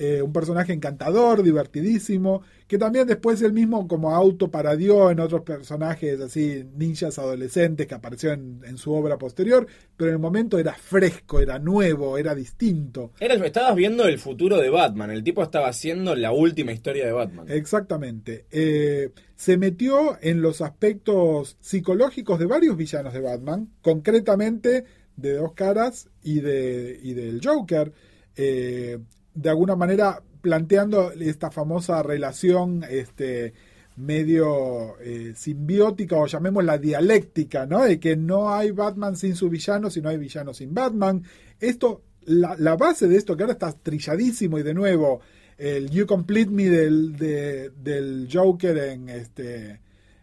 Eh, 0.00 0.22
un 0.22 0.32
personaje 0.32 0.72
encantador, 0.72 1.42
divertidísimo, 1.42 2.42
que 2.68 2.78
también 2.78 3.08
después 3.08 3.42
él 3.42 3.52
mismo 3.52 3.88
como 3.88 4.14
autoparadió 4.14 5.10
en 5.10 5.18
otros 5.18 5.40
personajes 5.42 6.20
así, 6.20 6.64
ninjas 6.76 7.18
adolescentes 7.18 7.88
que 7.88 7.96
apareció 7.96 8.32
en, 8.32 8.78
su 8.78 8.92
obra 8.92 9.18
posterior, 9.18 9.66
pero 9.96 10.10
en 10.10 10.14
el 10.14 10.20
momento 10.20 10.56
era 10.56 10.72
fresco, 10.74 11.40
era 11.40 11.58
nuevo, 11.58 12.16
era 12.16 12.36
distinto. 12.36 13.10
estabas 13.18 13.74
viendo 13.74 14.06
el 14.06 14.20
futuro 14.20 14.58
de 14.58 14.70
Batman, 14.70 15.10
el 15.10 15.24
tipo 15.24 15.42
estaba 15.42 15.66
haciendo 15.66 16.14
la 16.14 16.30
última 16.30 16.70
historia 16.70 17.04
de 17.04 17.10
Batman. 17.10 17.46
Exactamente. 17.48 18.46
Eh, 18.52 19.10
se 19.34 19.56
metió 19.56 20.16
en 20.20 20.42
los 20.42 20.60
aspectos 20.60 21.56
psicológicos 21.58 22.38
de 22.38 22.46
varios 22.46 22.76
villanos 22.76 23.12
de 23.12 23.20
Batman, 23.20 23.68
concretamente 23.82 24.84
de 25.16 25.32
Dos 25.32 25.54
Caras 25.54 26.08
y, 26.22 26.38
de, 26.38 27.00
y 27.02 27.14
del 27.14 27.40
Joker. 27.42 27.92
Eh, 28.36 28.98
de 29.40 29.50
alguna 29.50 29.76
manera 29.76 30.20
planteando 30.40 31.12
esta 31.12 31.50
famosa 31.50 32.02
relación 32.02 32.84
este, 32.88 33.54
medio 33.96 34.98
eh, 35.00 35.32
simbiótica 35.36 36.16
o 36.16 36.26
llamémosla 36.26 36.78
dialéctica, 36.78 37.66
¿no? 37.66 37.84
De 37.84 38.00
que 38.00 38.16
no 38.16 38.52
hay 38.52 38.72
Batman 38.72 39.16
sin 39.16 39.36
su 39.36 39.48
villano, 39.48 39.90
si 39.90 40.00
no 40.00 40.08
hay 40.08 40.18
villano 40.18 40.52
sin 40.52 40.74
Batman. 40.74 41.22
Esto, 41.60 42.02
la, 42.24 42.76
base 42.76 43.06
de 43.08 43.16
esto 43.16 43.36
que 43.36 43.44
ahora 43.44 43.52
está 43.52 43.72
trilladísimo 43.72 44.58
y 44.58 44.62
de 44.62 44.74
nuevo, 44.74 45.20
el 45.56 45.90
You 45.90 46.06
Complete 46.06 46.50
Me 46.50 46.68
del, 46.68 47.16
del 47.16 48.28
Joker 48.32 48.76
en 48.78 49.08
este 49.08 49.80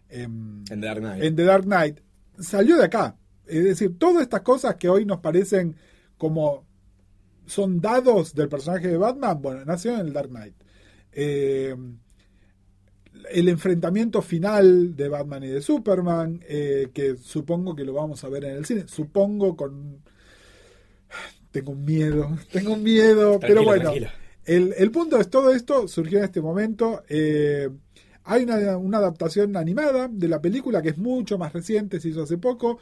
en, 0.10 0.64
The 0.66 0.78
Dark 0.78 1.00
Knight. 1.00 1.24
en 1.24 1.36
The 1.36 1.44
Dark 1.44 1.64
Knight 1.64 2.00
salió 2.40 2.78
de 2.78 2.86
acá. 2.86 3.18
Es 3.46 3.64
decir, 3.64 3.98
todas 3.98 4.24
estas 4.24 4.42
cosas 4.42 4.76
que 4.76 4.90
hoy 4.90 5.06
nos 5.06 5.20
parecen 5.20 5.76
como 6.18 6.66
son 7.46 7.80
dados 7.80 8.34
del 8.34 8.50
personaje 8.50 8.88
de 8.88 8.98
Batman, 8.98 9.42
bueno, 9.42 9.66
nació 9.66 9.94
en 9.94 10.02
el 10.02 10.14
Dark 10.14 10.30
Knight. 10.30 10.56
Eh, 11.12 11.76
el 13.32 13.50
enfrentamiento 13.50 14.22
final 14.22 14.96
de 14.96 15.10
Batman 15.10 15.44
y 15.44 15.48
de 15.48 15.62
Superman, 15.62 16.42
eh, 16.48 16.90
que 16.94 17.18
supongo 17.18 17.76
que 17.76 17.84
lo 17.84 17.94
vamos 17.94 18.24
a 18.24 18.30
ver 18.30 18.46
en 18.46 18.58
el 18.58 18.66
cine, 18.66 18.86
supongo 18.88 19.56
con... 19.56 20.02
Tengo 21.52 21.74
miedo, 21.74 22.38
tengo 22.52 22.76
miedo, 22.76 23.40
pero 23.40 23.64
bueno, 23.64 23.94
el, 24.44 24.92
punto 24.92 25.18
es 25.22 25.30
todo 25.30 25.54
esto 25.54 25.88
surgió 25.88 26.18
en 26.18 26.26
este 26.26 26.42
momento. 26.42 27.04
Eh, 27.08 27.70
hay 28.26 28.44
una, 28.44 28.76
una, 28.78 28.98
adaptación 28.98 29.56
animada 29.56 30.10
de 30.10 30.28
la 30.28 30.42
película 30.42 30.82
que 30.82 30.90
es 30.90 30.98
mucho 30.98 31.38
más 31.38 31.54
reciente, 31.54 32.02
se 32.02 32.10
hizo 32.10 32.24
hace 32.24 32.38
poco, 32.38 32.80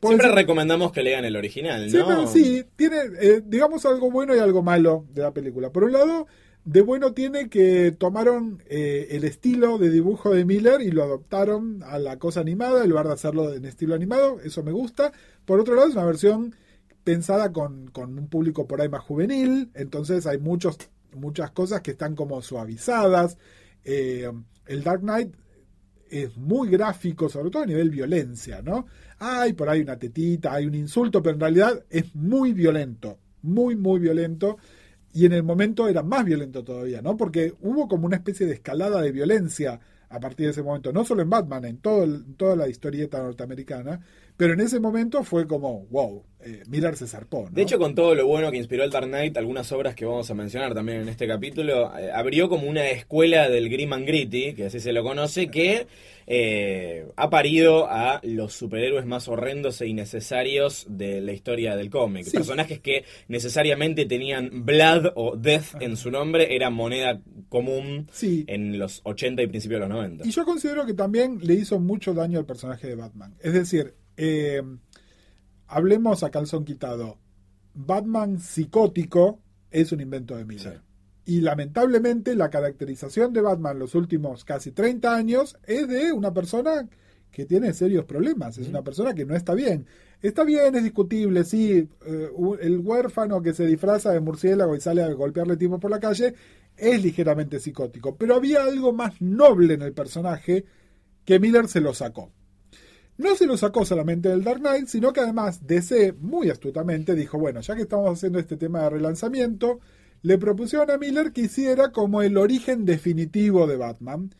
Siempre 0.00 0.30
recomendamos 0.32 0.92
que 0.92 1.02
lean 1.02 1.24
el 1.24 1.36
original, 1.36 1.90
¿no? 1.90 2.26
Sí, 2.28 2.64
tiene, 2.76 2.98
eh, 3.20 3.42
digamos, 3.44 3.84
algo 3.84 4.10
bueno 4.10 4.34
y 4.34 4.38
algo 4.38 4.62
malo 4.62 5.04
de 5.12 5.22
la 5.22 5.32
película. 5.32 5.70
Por 5.70 5.84
un 5.84 5.92
lado, 5.92 6.26
de 6.64 6.82
bueno 6.82 7.14
tiene 7.14 7.48
que 7.48 7.92
tomaron 7.92 8.62
eh, 8.68 9.08
el 9.12 9.24
estilo 9.24 9.78
de 9.78 9.90
dibujo 9.90 10.34
de 10.34 10.44
Miller 10.44 10.82
y 10.82 10.90
lo 10.90 11.02
adoptaron 11.02 11.82
a 11.82 11.98
la 11.98 12.18
cosa 12.18 12.40
animada 12.40 12.84
en 12.84 12.90
lugar 12.90 13.08
de 13.08 13.14
hacerlo 13.14 13.54
en 13.54 13.64
estilo 13.64 13.94
animado. 13.94 14.38
Eso 14.44 14.62
me 14.62 14.70
gusta. 14.70 15.12
Por 15.44 15.58
otro 15.58 15.74
lado, 15.74 15.88
es 15.88 15.94
una 15.94 16.04
versión 16.04 16.54
pensada 17.02 17.52
con, 17.52 17.90
un 17.96 18.28
público 18.28 18.68
por 18.68 18.80
ahí 18.80 18.88
más 18.88 19.02
juvenil. 19.02 19.70
Entonces 19.74 20.26
hay 20.26 20.38
muchos, 20.38 20.78
muchas 21.16 21.50
cosas 21.50 21.80
que 21.80 21.92
están 21.92 22.14
como 22.14 22.40
suavizadas. 22.42 23.36
Eh, 23.84 24.30
el 24.66 24.84
Dark 24.84 25.00
Knight 25.00 25.34
es 26.10 26.36
muy 26.36 26.68
gráfico, 26.68 27.28
sobre 27.28 27.50
todo 27.50 27.62
a 27.62 27.66
nivel 27.66 27.90
violencia, 27.90 28.62
¿no? 28.62 28.86
Hay 29.18 29.52
por 29.52 29.68
ahí 29.68 29.80
una 29.80 29.98
tetita, 29.98 30.54
hay 30.54 30.66
un 30.66 30.74
insulto, 30.74 31.22
pero 31.22 31.34
en 31.34 31.40
realidad 31.40 31.84
es 31.90 32.14
muy 32.14 32.52
violento, 32.52 33.18
muy, 33.42 33.76
muy 33.76 34.00
violento. 34.00 34.58
Y 35.12 35.26
en 35.26 35.32
el 35.32 35.42
momento 35.42 35.88
era 35.88 36.02
más 36.02 36.24
violento 36.24 36.62
todavía, 36.62 37.02
¿no? 37.02 37.16
Porque 37.16 37.54
hubo 37.62 37.88
como 37.88 38.06
una 38.06 38.16
especie 38.16 38.46
de 38.46 38.54
escalada 38.54 39.00
de 39.00 39.12
violencia 39.12 39.80
a 40.10 40.20
partir 40.20 40.46
de 40.46 40.52
ese 40.52 40.62
momento, 40.62 40.92
no 40.92 41.04
solo 41.04 41.22
en 41.22 41.30
Batman, 41.30 41.64
en, 41.64 41.78
todo 41.78 42.06
toda 42.36 42.56
la 42.56 42.68
historieta 42.68 43.18
norteamericana, 43.22 44.00
pero 44.36 44.54
en 44.54 44.60
ese 44.60 44.80
momento 44.80 45.24
fue 45.24 45.46
como, 45.46 45.86
wow, 45.90 46.22
eh, 46.40 46.62
Miller 46.68 46.96
se 46.96 47.06
zarpó. 47.06 47.48
De 47.50 47.62
hecho, 47.62 47.78
con 47.78 47.94
todo 47.94 48.14
lo 48.14 48.26
bueno 48.26 48.50
que 48.50 48.56
inspiró 48.56 48.84
el 48.84 48.90
Dark 48.90 49.08
Knight, 49.08 49.36
algunas 49.36 49.70
obras 49.72 49.94
que 49.94 50.04
vamos 50.04 50.30
a 50.30 50.34
mencionar 50.34 50.74
también 50.74 51.02
en 51.02 51.08
este 51.08 51.26
capítulo, 51.26 51.92
eh, 51.98 52.10
abrió 52.12 52.48
como 52.48 52.68
una 52.68 52.88
escuela 52.88 53.48
del 53.48 53.68
Grim 53.68 53.92
and 53.92 54.06
Gritty, 54.06 54.54
que 54.54 54.66
así 54.66 54.80
se 54.80 54.92
lo 54.92 55.02
conoce, 55.02 55.48
que 55.48 55.86
eh, 56.30 57.10
ha 57.16 57.30
parido 57.30 57.88
a 57.88 58.20
los 58.22 58.52
superhéroes 58.52 59.06
más 59.06 59.28
horrendos 59.28 59.80
e 59.80 59.86
innecesarios 59.86 60.86
de 60.86 61.22
la 61.22 61.32
historia 61.32 61.74
del 61.74 61.88
cómic. 61.88 62.30
Personajes 62.30 62.80
que 62.80 63.04
necesariamente 63.28 64.04
tenían 64.04 64.66
Blood 64.66 65.12
o 65.14 65.36
Death 65.36 65.80
en 65.80 65.96
su 65.96 66.10
nombre, 66.10 66.54
era 66.54 66.68
moneda 66.68 67.22
común 67.48 68.10
en 68.20 68.78
los 68.78 69.00
80 69.04 69.40
y 69.40 69.46
principios 69.46 69.80
de 69.80 69.88
los 69.88 69.96
90. 69.96 70.26
Y 70.26 70.30
yo 70.30 70.44
considero 70.44 70.84
que 70.84 70.92
también 70.92 71.38
le 71.42 71.54
hizo 71.54 71.80
mucho 71.80 72.12
daño 72.12 72.38
al 72.38 72.44
personaje 72.44 72.88
de 72.88 72.94
Batman. 72.94 73.34
Es 73.40 73.54
decir, 73.54 73.94
eh, 74.18 74.60
hablemos 75.66 76.22
a 76.24 76.30
calzón 76.30 76.66
quitado. 76.66 77.16
Batman 77.72 78.38
psicótico 78.38 79.40
es 79.70 79.92
un 79.92 80.02
invento 80.02 80.36
de 80.36 80.44
Miller. 80.44 80.82
Y 81.28 81.42
lamentablemente 81.42 82.34
la 82.34 82.48
caracterización 82.48 83.34
de 83.34 83.42
Batman 83.42 83.78
los 83.78 83.94
últimos 83.94 84.46
casi 84.46 84.72
30 84.72 85.14
años 85.14 85.58
es 85.66 85.86
de 85.86 86.10
una 86.10 86.32
persona 86.32 86.88
que 87.30 87.44
tiene 87.44 87.74
serios 87.74 88.06
problemas, 88.06 88.56
es 88.56 88.66
una 88.66 88.80
persona 88.80 89.12
que 89.12 89.26
no 89.26 89.36
está 89.36 89.52
bien. 89.52 89.84
Está 90.22 90.42
bien, 90.42 90.74
es 90.74 90.82
discutible, 90.82 91.44
sí, 91.44 91.86
eh, 92.06 92.30
el 92.62 92.78
huérfano 92.78 93.42
que 93.42 93.52
se 93.52 93.66
disfraza 93.66 94.10
de 94.10 94.20
murciélago 94.20 94.74
y 94.74 94.80
sale 94.80 95.02
a 95.02 95.12
golpearle 95.12 95.58
tipo 95.58 95.78
por 95.78 95.90
la 95.90 96.00
calle 96.00 96.32
es 96.74 97.04
ligeramente 97.04 97.60
psicótico, 97.60 98.16
pero 98.16 98.36
había 98.36 98.64
algo 98.64 98.94
más 98.94 99.20
noble 99.20 99.74
en 99.74 99.82
el 99.82 99.92
personaje 99.92 100.64
que 101.26 101.38
Miller 101.38 101.68
se 101.68 101.82
lo 101.82 101.92
sacó. 101.92 102.32
No 103.18 103.36
se 103.36 103.46
lo 103.46 103.58
sacó 103.58 103.84
solamente 103.84 104.30
del 104.30 104.44
Dark 104.44 104.60
Knight, 104.60 104.86
sino 104.86 105.12
que 105.12 105.20
además 105.20 105.66
DC 105.66 106.14
muy 106.20 106.48
astutamente 106.48 107.14
dijo, 107.14 107.38
bueno, 107.38 107.60
ya 107.60 107.76
que 107.76 107.82
estamos 107.82 108.10
haciendo 108.10 108.38
este 108.38 108.56
tema 108.56 108.84
de 108.84 108.90
relanzamiento, 108.90 109.80
le 110.22 110.38
propusieron 110.38 110.90
a 110.90 110.98
Miller 110.98 111.32
que 111.32 111.42
hiciera 111.42 111.92
como 111.92 112.22
el 112.22 112.36
origen 112.36 112.84
definitivo 112.84 113.66
de 113.66 113.76
Batman. 113.76 114.34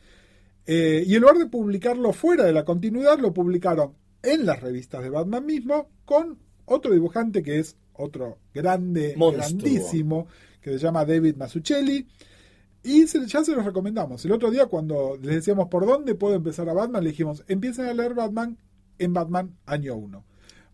Eh, 0.66 1.04
y 1.06 1.14
en 1.14 1.22
lugar 1.22 1.38
de 1.38 1.46
publicarlo 1.46 2.12
fuera 2.12 2.44
de 2.44 2.52
la 2.52 2.64
continuidad, 2.64 3.18
lo 3.18 3.32
publicaron 3.32 3.94
en 4.22 4.46
las 4.46 4.60
revistas 4.60 5.02
de 5.02 5.10
Batman 5.10 5.46
mismo 5.46 5.88
con 6.04 6.38
otro 6.64 6.92
dibujante 6.92 7.42
que 7.42 7.58
es 7.58 7.76
otro 7.94 8.38
grande, 8.54 9.14
grandísimo, 9.16 10.26
que 10.60 10.70
se 10.70 10.78
llama 10.78 11.04
David 11.04 11.36
Mazzucchelli. 11.36 12.06
Y 12.82 13.06
ya 13.06 13.44
se 13.44 13.54
los 13.54 13.64
recomendamos. 13.64 14.24
El 14.24 14.32
otro 14.32 14.50
día 14.50 14.66
cuando 14.66 15.18
les 15.20 15.36
decíamos 15.36 15.68
por 15.68 15.84
dónde 15.84 16.14
puedo 16.14 16.34
empezar 16.34 16.68
a 16.68 16.72
Batman, 16.72 17.02
le 17.02 17.10
dijimos, 17.10 17.44
empiecen 17.48 17.86
a 17.86 17.94
leer 17.94 18.14
Batman 18.14 18.56
en 18.98 19.12
Batman 19.12 19.56
Año 19.66 19.96
1. 19.96 20.24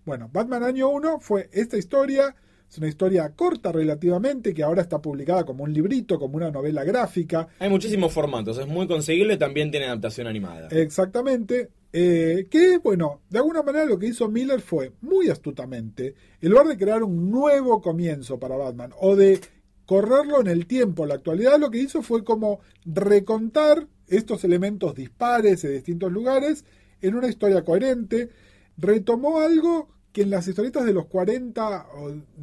Bueno, 0.04 0.28
Batman 0.32 0.64
Año 0.64 0.90
1 0.90 1.20
fue 1.20 1.48
esta 1.52 1.78
historia, 1.78 2.36
es 2.74 2.78
una 2.78 2.88
historia 2.88 3.32
corta 3.36 3.70
relativamente, 3.70 4.52
que 4.52 4.64
ahora 4.64 4.82
está 4.82 5.00
publicada 5.00 5.44
como 5.44 5.62
un 5.62 5.72
librito, 5.72 6.18
como 6.18 6.36
una 6.36 6.50
novela 6.50 6.82
gráfica. 6.82 7.46
Hay 7.60 7.70
muchísimos 7.70 8.12
formatos, 8.12 8.58
es 8.58 8.66
muy 8.66 8.88
conseguible, 8.88 9.36
también 9.36 9.70
tiene 9.70 9.86
adaptación 9.86 10.26
animada. 10.26 10.66
Exactamente. 10.70 11.70
Eh, 11.92 12.48
que, 12.50 12.78
bueno, 12.78 13.20
de 13.30 13.38
alguna 13.38 13.62
manera 13.62 13.84
lo 13.84 13.96
que 13.96 14.08
hizo 14.08 14.28
Miller 14.28 14.60
fue, 14.60 14.90
muy 15.02 15.28
astutamente, 15.28 16.16
en 16.40 16.50
lugar 16.50 16.66
de 16.66 16.76
crear 16.76 17.04
un 17.04 17.30
nuevo 17.30 17.80
comienzo 17.80 18.40
para 18.40 18.56
Batman, 18.56 18.90
o 18.98 19.14
de 19.14 19.38
correrlo 19.86 20.40
en 20.40 20.48
el 20.48 20.66
tiempo, 20.66 21.06
la 21.06 21.14
actualidad, 21.14 21.60
lo 21.60 21.70
que 21.70 21.78
hizo 21.78 22.02
fue 22.02 22.24
como 22.24 22.58
recontar 22.84 23.86
estos 24.08 24.42
elementos 24.42 24.96
dispares 24.96 25.62
de 25.62 25.70
distintos 25.70 26.10
lugares 26.10 26.64
en 27.00 27.14
una 27.14 27.28
historia 27.28 27.62
coherente, 27.62 28.30
retomó 28.76 29.38
algo 29.38 29.94
que 30.14 30.22
en 30.22 30.30
las 30.30 30.46
historietas 30.46 30.84
de 30.84 30.92
los 30.92 31.06
40 31.06 31.86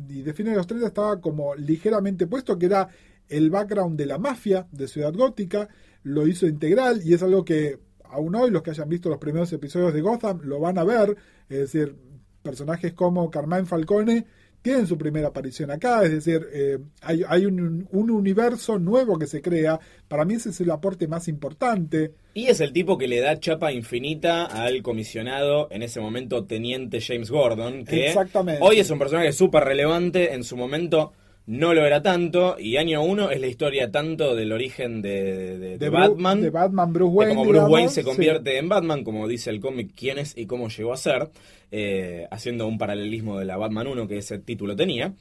y 0.09 0.23
de 0.23 0.33
fines 0.33 0.51
de 0.51 0.57
los 0.57 0.67
30 0.67 0.87
estaba 0.87 1.21
como 1.21 1.55
ligeramente 1.55 2.27
puesto, 2.27 2.59
que 2.59 2.65
era 2.65 2.89
el 3.29 3.49
background 3.49 3.97
de 3.97 4.07
la 4.07 4.17
mafia 4.17 4.67
de 4.73 4.89
Ciudad 4.89 5.13
Gótica, 5.13 5.69
lo 6.03 6.27
hizo 6.27 6.47
integral 6.47 7.01
y 7.01 7.13
es 7.13 7.23
algo 7.23 7.45
que 7.45 7.79
aún 8.03 8.35
hoy 8.35 8.51
los 8.51 8.61
que 8.61 8.71
hayan 8.71 8.89
visto 8.89 9.07
los 9.07 9.19
primeros 9.19 9.53
episodios 9.53 9.93
de 9.93 10.01
Gotham 10.01 10.41
lo 10.43 10.59
van 10.59 10.77
a 10.79 10.83
ver, 10.83 11.15
es 11.47 11.59
decir, 11.59 11.95
personajes 12.43 12.91
como 12.91 13.31
Carmine 13.31 13.65
Falcone 13.65 14.27
tienen 14.61 14.85
su 14.85 14.97
primera 14.97 15.29
aparición 15.29 15.71
acá, 15.71 16.03
es 16.03 16.11
decir, 16.11 16.47
eh, 16.53 16.77
hay, 17.01 17.45
un, 17.45 17.87
universo 17.91 18.77
nuevo 18.77 19.17
que 19.17 19.27
se 19.27 19.41
crea, 19.41 19.79
para 20.07 20.25
mí 20.25 20.35
ese 20.35 20.49
es 20.49 20.61
el 20.61 20.69
aporte 20.69 21.07
más 21.07 21.27
importante. 21.27 22.13
Y 22.33 22.45
es 22.45 22.61
el 22.61 22.71
tipo 22.71 22.97
que 22.97 23.07
le 23.07 23.19
da 23.19 23.39
chapa 23.39 23.71
infinita 23.71 24.45
al 24.45 24.81
comisionado, 24.83 25.67
en 25.71 25.81
ese 25.83 25.99
momento 25.99 26.45
teniente 26.45 27.01
James 27.01 27.31
Gordon, 27.31 27.85
que 27.85 28.07
Exactamente. 28.07 28.61
hoy 28.63 28.79
es 28.79 28.89
un 28.91 28.99
personaje 28.99 29.31
súper 29.31 29.63
relevante, 29.63 30.33
en 30.33 30.43
su 30.43 30.55
momento 30.55 31.13
no 31.47 31.73
lo 31.73 31.85
era 31.85 32.01
tanto, 32.01 32.55
y 32.59 32.77
año 32.77 33.01
1 33.03 33.31
es 33.31 33.41
la 33.41 33.47
historia 33.47 33.91
tanto 33.91 34.35
del 34.35 34.51
origen 34.51 35.01
de, 35.01 35.77
de, 35.77 35.89
Batman, 35.89 36.41
de 36.41 36.49
Batman, 36.49 36.93
Bruce 36.93 37.11
Wayne, 37.13 37.29
de 37.31 37.35
cómo 37.35 37.43
Bruce 37.43 37.53
digamos, 37.59 37.73
Wayne 37.73 37.89
se 37.89 38.01
sí. 38.01 38.05
convierte 38.07 38.57
en 38.57 38.69
Batman, 38.69 39.03
como 39.03 39.27
dice 39.27 39.49
el 39.49 39.59
cómic, 39.59 39.91
quién 39.95 40.19
es 40.19 40.37
y 40.37 40.45
cómo 40.45 40.69
llegó 40.69 40.93
a 40.93 40.97
ser, 40.97 41.29
eh, 41.71 42.27
haciendo 42.31 42.67
un 42.67 42.77
paralelismo 42.77 43.37
de 43.39 43.45
la 43.45 43.57
Batman 43.57 43.87
1 43.87 44.07
que 44.07 44.17
ese 44.19 44.39
título 44.39 44.75
tenía, 44.75 45.13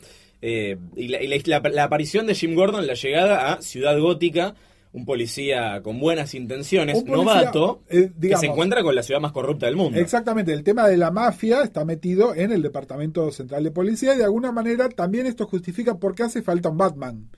Eh, 0.43 0.79
y, 0.97 1.09
la, 1.09 1.23
y 1.23 1.29
la- 1.29 1.61
la- 1.61 1.69
la 1.69 1.85
aparición 1.85 2.27
de 2.27 2.35
Jim 2.35 2.55
Gordon, 2.55 2.87
la 2.87 2.95
llegada 2.95 3.53
a 3.53 3.61
Ciudad 3.61 3.99
Gótica, 3.99 4.55
un 4.93 5.05
policía 5.05 5.83
con 5.83 6.01
buenas 6.01 6.35
intenciones, 6.35 6.99
Un 6.99 7.05
policía, 7.05 7.35
novato, 7.35 7.83
eh, 7.89 8.11
que 8.21 8.37
se 8.37 8.47
encuentra 8.47 8.83
con 8.83 8.95
la 8.95 9.03
ciudad 9.03 9.21
más 9.21 9.33
corrupta 9.33 9.67
del 9.67 9.77
mundo. 9.77 9.99
Exactamente, 9.99 10.53
el 10.53 10.65
tema 10.65 10.89
de 10.89 10.97
la 10.97 11.11
mafia 11.11 11.63
está 11.63 11.85
metido 11.85 12.35
en 12.35 12.51
el 12.51 12.63
Departamento 12.63 13.31
Central 13.31 13.63
de 13.63 13.71
Policía 13.71 14.15
y 14.15 14.19
de 14.19 14.25
alguna 14.25 14.51
manera 14.51 14.89
también 14.89 15.27
esto 15.27 15.47
justifica 15.47 15.99
por 15.99 16.15
qué 16.15 16.25
hace 16.25 16.43
falta 16.43 16.71
un 16.71 16.79
Batman, 16.79 17.31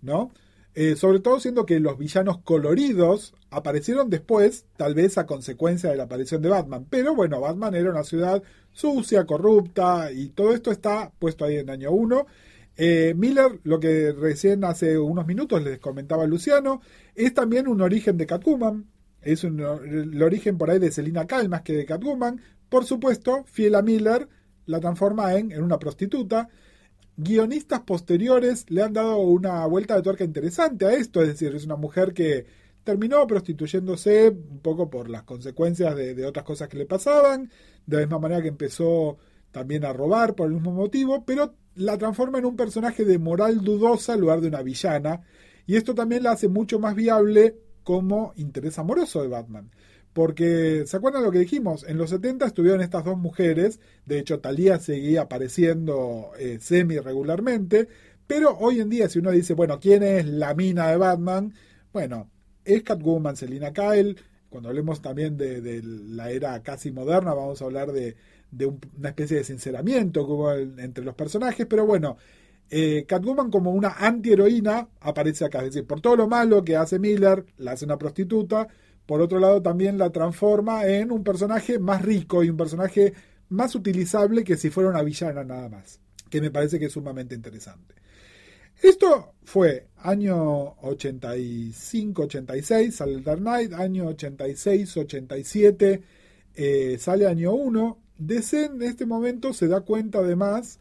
¿no? 0.00 0.32
Eh, 0.74 0.96
sobre 0.96 1.20
todo 1.20 1.38
siendo 1.38 1.66
que 1.66 1.80
los 1.80 1.98
villanos 1.98 2.38
coloridos 2.38 3.34
aparecieron 3.50 4.08
después, 4.08 4.64
tal 4.76 4.94
vez 4.94 5.18
a 5.18 5.26
consecuencia 5.26 5.90
de 5.90 5.96
la 5.96 6.04
aparición 6.04 6.40
de 6.40 6.48
Batman. 6.48 6.86
Pero 6.88 7.14
bueno, 7.14 7.40
Batman 7.40 7.74
era 7.74 7.90
una 7.90 8.04
ciudad 8.04 8.42
sucia, 8.72 9.26
corrupta 9.26 10.10
y 10.12 10.28
todo 10.30 10.54
esto 10.54 10.70
está 10.70 11.12
puesto 11.18 11.44
ahí 11.44 11.56
en 11.56 11.68
año 11.68 11.90
1. 11.90 12.26
Miller, 12.76 13.60
lo 13.64 13.78
que 13.80 14.12
recién 14.12 14.64
hace 14.64 14.98
unos 14.98 15.26
minutos 15.26 15.62
les 15.62 15.78
comentaba 15.78 16.26
Luciano, 16.26 16.80
es 17.14 17.34
también 17.34 17.68
un 17.68 17.80
origen 17.80 18.16
de 18.16 18.26
Catwoman. 18.26 18.86
Es 19.20 19.44
un- 19.44 19.60
el 19.60 20.22
origen 20.22 20.58
por 20.58 20.70
ahí 20.70 20.78
de 20.78 20.90
Selina 20.90 21.26
Kyle 21.26 21.48
más 21.48 21.62
que 21.62 21.74
de 21.74 21.84
Catwoman. 21.86 22.40
Por 22.68 22.84
supuesto, 22.84 23.44
fiel 23.44 23.74
a 23.74 23.82
Miller, 23.82 24.28
la 24.66 24.80
transforma 24.80 25.34
en, 25.34 25.52
en 25.52 25.62
una 25.62 25.78
prostituta. 25.78 26.48
Guionistas 27.16 27.80
posteriores 27.82 28.64
le 28.70 28.82
han 28.82 28.94
dado 28.94 29.18
una 29.18 29.66
vuelta 29.66 29.94
de 29.94 30.02
tuerca 30.02 30.24
interesante 30.24 30.86
a 30.86 30.92
esto, 30.94 31.20
es 31.22 31.28
decir, 31.28 31.54
es 31.54 31.66
una 31.66 31.76
mujer 31.76 32.14
que 32.14 32.46
terminó 32.84 33.26
prostituyéndose 33.26 34.30
un 34.30 34.60
poco 34.60 34.88
por 34.90 35.08
las 35.10 35.22
consecuencias 35.24 35.94
de, 35.94 36.14
de 36.14 36.26
otras 36.26 36.44
cosas 36.44 36.68
que 36.68 36.78
le 36.78 36.86
pasaban, 36.86 37.50
de 37.86 37.96
la 37.98 38.02
misma 38.04 38.18
manera 38.18 38.42
que 38.42 38.48
empezó 38.48 39.18
también 39.52 39.84
a 39.84 39.92
robar 39.92 40.34
por 40.34 40.46
el 40.48 40.54
mismo 40.54 40.72
motivo, 40.72 41.24
pero 41.24 41.54
la 41.74 41.98
transforma 41.98 42.38
en 42.38 42.44
un 42.44 42.56
personaje 42.56 43.04
de 43.04 43.18
moral 43.18 43.62
dudosa 43.62 44.14
en 44.14 44.20
lugar 44.20 44.40
de 44.40 44.48
una 44.48 44.62
villana, 44.62 45.22
y 45.66 45.76
esto 45.76 45.94
también 45.94 46.22
la 46.22 46.32
hace 46.32 46.48
mucho 46.48 46.78
más 46.78 46.94
viable 46.94 47.56
como 47.82 48.32
interés 48.36 48.78
amoroso 48.78 49.22
de 49.22 49.28
Batman. 49.28 49.70
Porque, 50.12 50.84
¿se 50.86 50.96
acuerdan 50.96 51.22
lo 51.22 51.30
que 51.30 51.38
dijimos? 51.38 51.84
En 51.88 51.96
los 51.96 52.10
70 52.10 52.46
estuvieron 52.46 52.82
estas 52.82 53.04
dos 53.04 53.16
mujeres, 53.16 53.80
de 54.04 54.18
hecho 54.18 54.40
Talía 54.40 54.78
seguía 54.78 55.22
apareciendo 55.22 56.32
eh, 56.38 56.58
semi 56.60 56.98
regularmente, 56.98 57.88
pero 58.26 58.56
hoy 58.58 58.80
en 58.80 58.90
día 58.90 59.08
si 59.08 59.20
uno 59.20 59.30
dice, 59.30 59.54
bueno, 59.54 59.80
¿quién 59.80 60.02
es 60.02 60.26
la 60.26 60.54
mina 60.54 60.88
de 60.88 60.98
Batman? 60.98 61.54
Bueno, 61.92 62.30
es 62.64 62.82
Catwoman, 62.82 63.36
Selina 63.36 63.72
Kyle, 63.72 64.16
cuando 64.50 64.68
hablemos 64.68 65.00
también 65.00 65.38
de, 65.38 65.62
de 65.62 65.82
la 65.82 66.30
era 66.30 66.62
casi 66.62 66.92
moderna, 66.92 67.32
vamos 67.32 67.62
a 67.62 67.64
hablar 67.64 67.92
de, 67.92 68.16
de 68.52 68.66
un- 68.66 68.78
una 68.98 69.08
especie 69.10 69.38
de 69.38 69.44
sinceramiento 69.44 70.22
hubo 70.24 70.52
en- 70.52 70.78
entre 70.78 71.04
los 71.04 71.14
personajes, 71.16 71.66
pero 71.66 71.84
bueno, 71.86 72.16
eh, 72.70 73.04
Catwoman 73.08 73.50
como 73.50 73.72
una 73.72 73.90
antiheroína 73.98 74.88
aparece 75.00 75.44
acá, 75.44 75.58
es 75.60 75.66
decir, 75.74 75.84
por 75.86 76.00
todo 76.00 76.14
lo 76.16 76.28
malo 76.28 76.62
que 76.64 76.76
hace 76.76 76.98
Miller, 77.00 77.44
la 77.58 77.72
hace 77.72 77.84
una 77.84 77.98
prostituta, 77.98 78.68
por 79.06 79.20
otro 79.20 79.38
lado 79.40 79.60
también 79.60 79.98
la 79.98 80.10
transforma 80.10 80.86
en 80.86 81.10
un 81.10 81.24
personaje 81.24 81.78
más 81.78 82.02
rico 82.02 82.44
y 82.44 82.50
un 82.50 82.56
personaje 82.56 83.12
más 83.48 83.74
utilizable 83.74 84.44
que 84.44 84.56
si 84.56 84.70
fuera 84.70 84.88
una 84.90 85.02
villana 85.02 85.44
nada 85.44 85.68
más, 85.68 86.00
que 86.30 86.40
me 86.40 86.50
parece 86.50 86.78
que 86.78 86.86
es 86.86 86.92
sumamente 86.92 87.34
interesante. 87.34 87.94
Esto 88.82 89.34
fue 89.44 89.88
año 89.98 90.74
85-86, 90.82 92.96
sale 92.96 93.14
el 93.14 93.22
Dark 93.24 93.40
Knight, 93.40 93.72
año 93.74 94.08
86-87 94.08 96.02
eh, 96.54 96.96
sale 96.98 97.26
año 97.26 97.52
1. 97.52 97.98
DC 98.26 98.66
en 98.66 98.82
este 98.82 99.06
momento 99.06 99.52
se 99.52 99.68
da 99.68 99.80
cuenta 99.80 100.18
además 100.18 100.80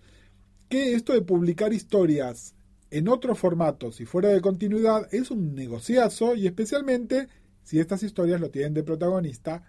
que 0.70 0.94
esto 0.94 1.14
de 1.14 1.22
publicar 1.22 1.74
historias 1.74 2.56
en 2.90 3.08
otros 3.08 3.40
formatos 3.40 4.02
y 4.02 4.06
fuera 4.06 4.30
de 4.30 4.42
continuidad 4.42 5.08
es 5.14 5.32
un 5.32 5.56
negociazo 5.56 6.36
y 6.36 6.48
especialmente 6.48 7.28
si 7.64 7.80
estas 7.80 8.04
historias 8.04 8.42
lo 8.42 8.50
tienen 8.50 8.74
de 8.74 8.84
protagonista 8.84 9.64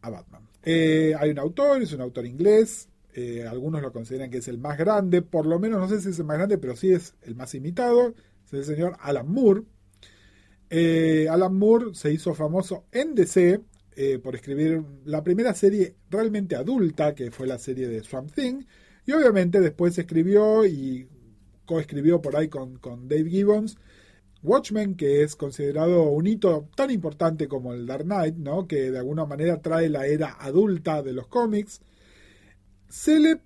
a 0.00 0.10
Batman. 0.10 0.48
Eh, 0.62 1.14
hay 1.18 1.30
un 1.30 1.38
autor, 1.38 1.82
es 1.82 1.92
un 1.92 2.00
autor 2.00 2.26
inglés, 2.26 2.88
eh, 3.14 3.46
algunos 3.46 3.82
lo 3.82 3.92
consideran 3.92 4.30
que 4.30 4.38
es 4.38 4.48
el 4.48 4.58
más 4.58 4.78
grande, 4.78 5.22
por 5.22 5.46
lo 5.46 5.58
menos 5.58 5.80
no 5.80 5.88
sé 5.88 6.00
si 6.00 6.10
es 6.10 6.18
el 6.18 6.24
más 6.24 6.38
grande, 6.38 6.58
pero 6.58 6.76
sí 6.76 6.92
es 6.92 7.14
el 7.22 7.34
más 7.34 7.54
imitado, 7.54 8.14
es 8.46 8.52
el 8.52 8.64
señor 8.64 8.96
Alan 9.00 9.30
Moore. 9.30 9.62
Eh, 10.70 11.26
Alan 11.30 11.56
Moore 11.56 11.94
se 11.94 12.12
hizo 12.12 12.34
famoso 12.34 12.84
en 12.92 13.14
DC 13.14 13.60
eh, 14.00 14.20
por 14.20 14.36
escribir 14.36 14.80
la 15.04 15.24
primera 15.24 15.52
serie 15.54 15.96
realmente 16.08 16.54
adulta, 16.54 17.16
que 17.16 17.32
fue 17.32 17.48
la 17.48 17.58
serie 17.58 17.88
de 17.88 18.00
Swamp 18.04 18.30
Thing, 18.32 18.62
y 19.04 19.10
obviamente 19.10 19.60
después 19.60 19.98
escribió 19.98 20.64
y 20.64 21.08
coescribió 21.66 22.22
por 22.22 22.36
ahí 22.36 22.48
con, 22.48 22.78
con 22.78 23.08
Dave 23.08 23.28
Gibbons 23.28 23.76
Watchmen, 24.42 24.94
que 24.94 25.24
es 25.24 25.34
considerado 25.34 26.04
un 26.04 26.28
hito 26.28 26.68
tan 26.76 26.92
importante 26.92 27.48
como 27.48 27.74
el 27.74 27.86
Dark 27.86 28.04
Knight, 28.04 28.36
¿no? 28.36 28.68
que 28.68 28.92
de 28.92 28.98
alguna 28.98 29.26
manera 29.26 29.60
trae 29.60 29.88
la 29.88 30.06
era 30.06 30.36
adulta 30.38 31.02
de 31.02 31.12
los 31.12 31.26
cómics. 31.26 31.80
Se 32.88 33.18
le 33.18 33.40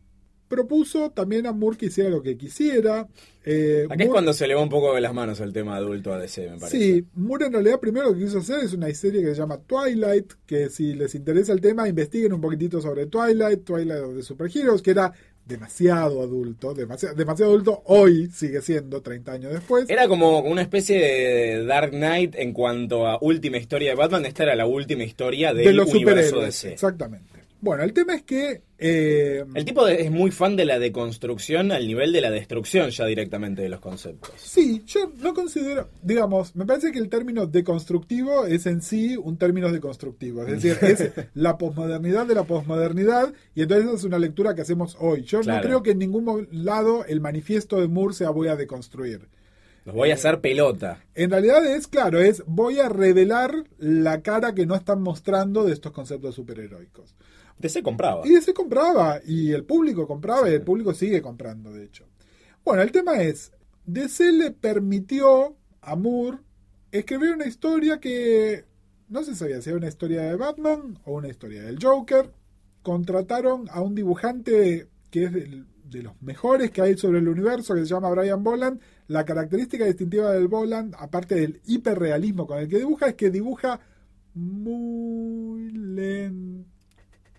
propuso 0.53 1.11
también 1.11 1.47
a 1.47 1.53
Moore 1.53 1.79
que 1.79 1.87
hiciera 1.87 2.11
lo 2.11 2.23
que 2.23 2.37
quisiera. 2.37 3.09
Eh, 3.43 3.87
Acá 3.88 4.05
es 4.05 4.11
cuando 4.11 4.35
se 4.35 4.47
le 4.47 4.55
va 4.55 4.62
un 4.62 4.69
poco 4.69 4.95
de 4.95 5.01
las 5.01 5.15
manos 5.15 5.41
el 5.41 5.51
tema 5.51 5.77
adulto 5.77 6.12
a 6.12 6.19
DC, 6.19 6.51
me 6.51 6.59
parece. 6.59 6.79
Sí, 6.79 7.07
Moore 7.15 7.47
en 7.47 7.55
realidad 7.55 7.81
primero 7.81 8.11
lo 8.11 8.15
que 8.15 8.25
quiso 8.25 8.41
hacer 8.41 8.62
es 8.62 8.75
una 8.75 8.93
serie 8.93 9.23
que 9.23 9.29
se 9.29 9.37
llama 9.37 9.59
Twilight, 9.67 10.35
que 10.45 10.69
si 10.69 10.93
les 10.93 11.15
interesa 11.15 11.55
el 11.55 11.62
tema, 11.62 11.88
investiguen 11.88 12.35
un 12.35 12.43
poquitito 12.43 12.83
sobre 12.83 13.07
Twilight, 13.07 13.65
Twilight 13.65 14.03
de 14.15 14.23
Superheroes, 14.23 14.83
que 14.83 14.91
era 14.91 15.11
demasiado 15.47 16.23
adulto, 16.23 16.75
demasiado, 16.75 17.15
demasiado 17.17 17.53
adulto, 17.53 17.83
hoy 17.87 18.29
sigue 18.31 18.61
siendo 18.61 19.01
30 19.01 19.33
años 19.33 19.53
después. 19.53 19.88
Era 19.88 20.07
como 20.07 20.41
una 20.41 20.61
especie 20.61 21.01
de 21.01 21.65
Dark 21.65 21.93
Knight 21.93 22.35
en 22.37 22.53
cuanto 22.53 23.07
a 23.07 23.19
última 23.23 23.57
historia 23.57 23.91
de 23.91 23.97
Batman. 23.97 24.27
Esta 24.27 24.43
era 24.43 24.55
la 24.55 24.67
última 24.67 25.03
historia 25.03 25.55
del 25.55 25.65
de 25.65 25.73
los 25.73 25.88
universo. 25.88 26.41
DC. 26.41 26.75
Exactamente. 26.75 27.41
Bueno, 27.62 27.85
el 27.85 27.92
tema 27.92 28.14
es 28.16 28.22
que 28.25 28.62
eh, 28.77 29.44
El 29.55 29.64
tipo 29.64 29.87
de- 29.87 30.03
es 30.03 30.11
muy 30.11 30.33
fan 30.33 30.57
de 30.57 30.64
la 30.64 30.81
deconstrucción 30.81 31.70
al 31.70 31.87
nivel 31.87 32.12
de 32.12 32.20
la 32.20 32.31
destrucción 32.33 32.90
ya 32.90 33.07
directamente 33.07 33.62
de 33.62 33.68
los 33.68 33.79
conceptos. 33.79 34.33
Sí, 34.37 34.83
yo 34.85 35.12
no 35.20 35.33
considero, 35.33 35.88
digamos, 36.03 36.57
me 36.57 36.66
parece 36.66 36.90
que 36.90 36.98
el 36.98 37.09
término 37.09 37.46
deconstructivo 37.46 38.46
es 38.46 38.66
en 38.66 38.83
sí 38.83 39.16
un 39.16 39.37
término 39.38 39.70
deconstructivo, 39.70 40.42
es 40.44 40.61
decir, 40.61 40.77
es 40.83 41.11
la 41.35 41.57
posmodernidad 41.57 42.27
de 42.27 42.35
la 42.35 42.42
posmodernidad 42.42 43.33
y 43.55 43.62
entonces 43.62 43.87
esa 43.87 43.94
es 43.96 44.05
una 44.05 44.18
lectura 44.18 44.57
que 44.57 44.62
hacemos 44.62 44.96
hoy. 44.98 45.22
Yo 45.22 45.40
Claro. 45.42 45.62
no 45.62 45.66
creo 45.68 45.83
que 45.85 45.92
en 45.92 45.98
ningún 46.01 46.48
lado 46.51 47.05
el 47.05 47.20
manifiesto 47.20 47.81
de 47.81 47.87
Moore 47.87 48.14
sea 48.14 48.31
voy 48.31 48.48
a 48.48 48.57
deconstruir. 48.57 49.29
Los 49.85 49.94
voy 49.94 50.11
a 50.11 50.14
hacer 50.14 50.40
pelota. 50.40 51.05
En 51.14 51.31
realidad 51.31 51.64
es, 51.66 51.87
claro, 51.88 52.20
es 52.20 52.42
voy 52.46 52.79
a 52.79 52.88
revelar 52.88 53.64
la 53.79 54.22
cara 54.22 54.55
que 54.55 54.64
no 54.66 54.75
están 54.77 55.01
mostrando 55.03 55.64
de 55.64 55.72
estos 55.72 55.90
conceptos 55.92 56.35
superheroicos. 56.37 57.14
DC 57.59 57.83
compraba. 57.83 58.27
Y 58.27 58.41
se 58.41 58.55
compraba, 58.55 59.21
y 59.25 59.53
el 59.53 59.65
público 59.65 60.07
compraba, 60.07 60.51
y 60.51 60.55
el 60.55 60.62
público 60.62 60.95
sigue 60.95 61.23
comprando, 61.23 61.73
de 61.73 61.85
hecho. 61.85 62.07
Bueno, 62.65 62.83
el 62.83 62.93
tema 62.93 63.23
es, 63.23 63.53
DC 63.87 64.33
le 64.33 64.51
permitió 64.51 65.57
a 65.81 65.97
Moore 65.97 66.38
escribir 66.91 67.31
una 67.33 67.47
historia 67.47 67.99
que 67.99 68.65
no 69.09 69.25
se 69.25 69.35
sabía 69.35 69.61
si 69.61 69.71
era 69.71 69.79
una 69.79 69.88
historia 69.88 70.23
de 70.23 70.37
Batman 70.37 70.99
o 71.05 71.15
una 71.15 71.29
historia 71.29 71.62
del 71.62 71.79
Joker. 71.83 72.31
Contrataron 72.83 73.69
a 73.71 73.81
un 73.81 73.95
dibujante 73.95 74.88
que 75.11 75.25
es 75.25 75.33
del- 75.33 75.67
de 75.85 76.03
los 76.03 76.21
mejores 76.23 76.71
que 76.71 76.81
hay 76.81 76.97
sobre 76.97 77.19
el 77.19 77.29
universo, 77.29 77.75
que 77.75 77.81
se 77.83 77.87
llama 77.87 78.11
Brian 78.11 78.43
Boland. 78.43 78.81
La 79.09 79.25
característica 79.25 79.85
distintiva 79.85 80.33
del 80.33 80.49
Boland, 80.49 80.95
aparte 80.99 81.35
del 81.35 81.61
hiperrealismo 81.67 82.47
con 82.47 82.59
el 82.59 82.69
que 82.69 82.79
dibuja, 82.79 83.09
es 83.09 83.15
que 83.15 83.31
dibuja 83.31 83.79
muy 84.35 85.71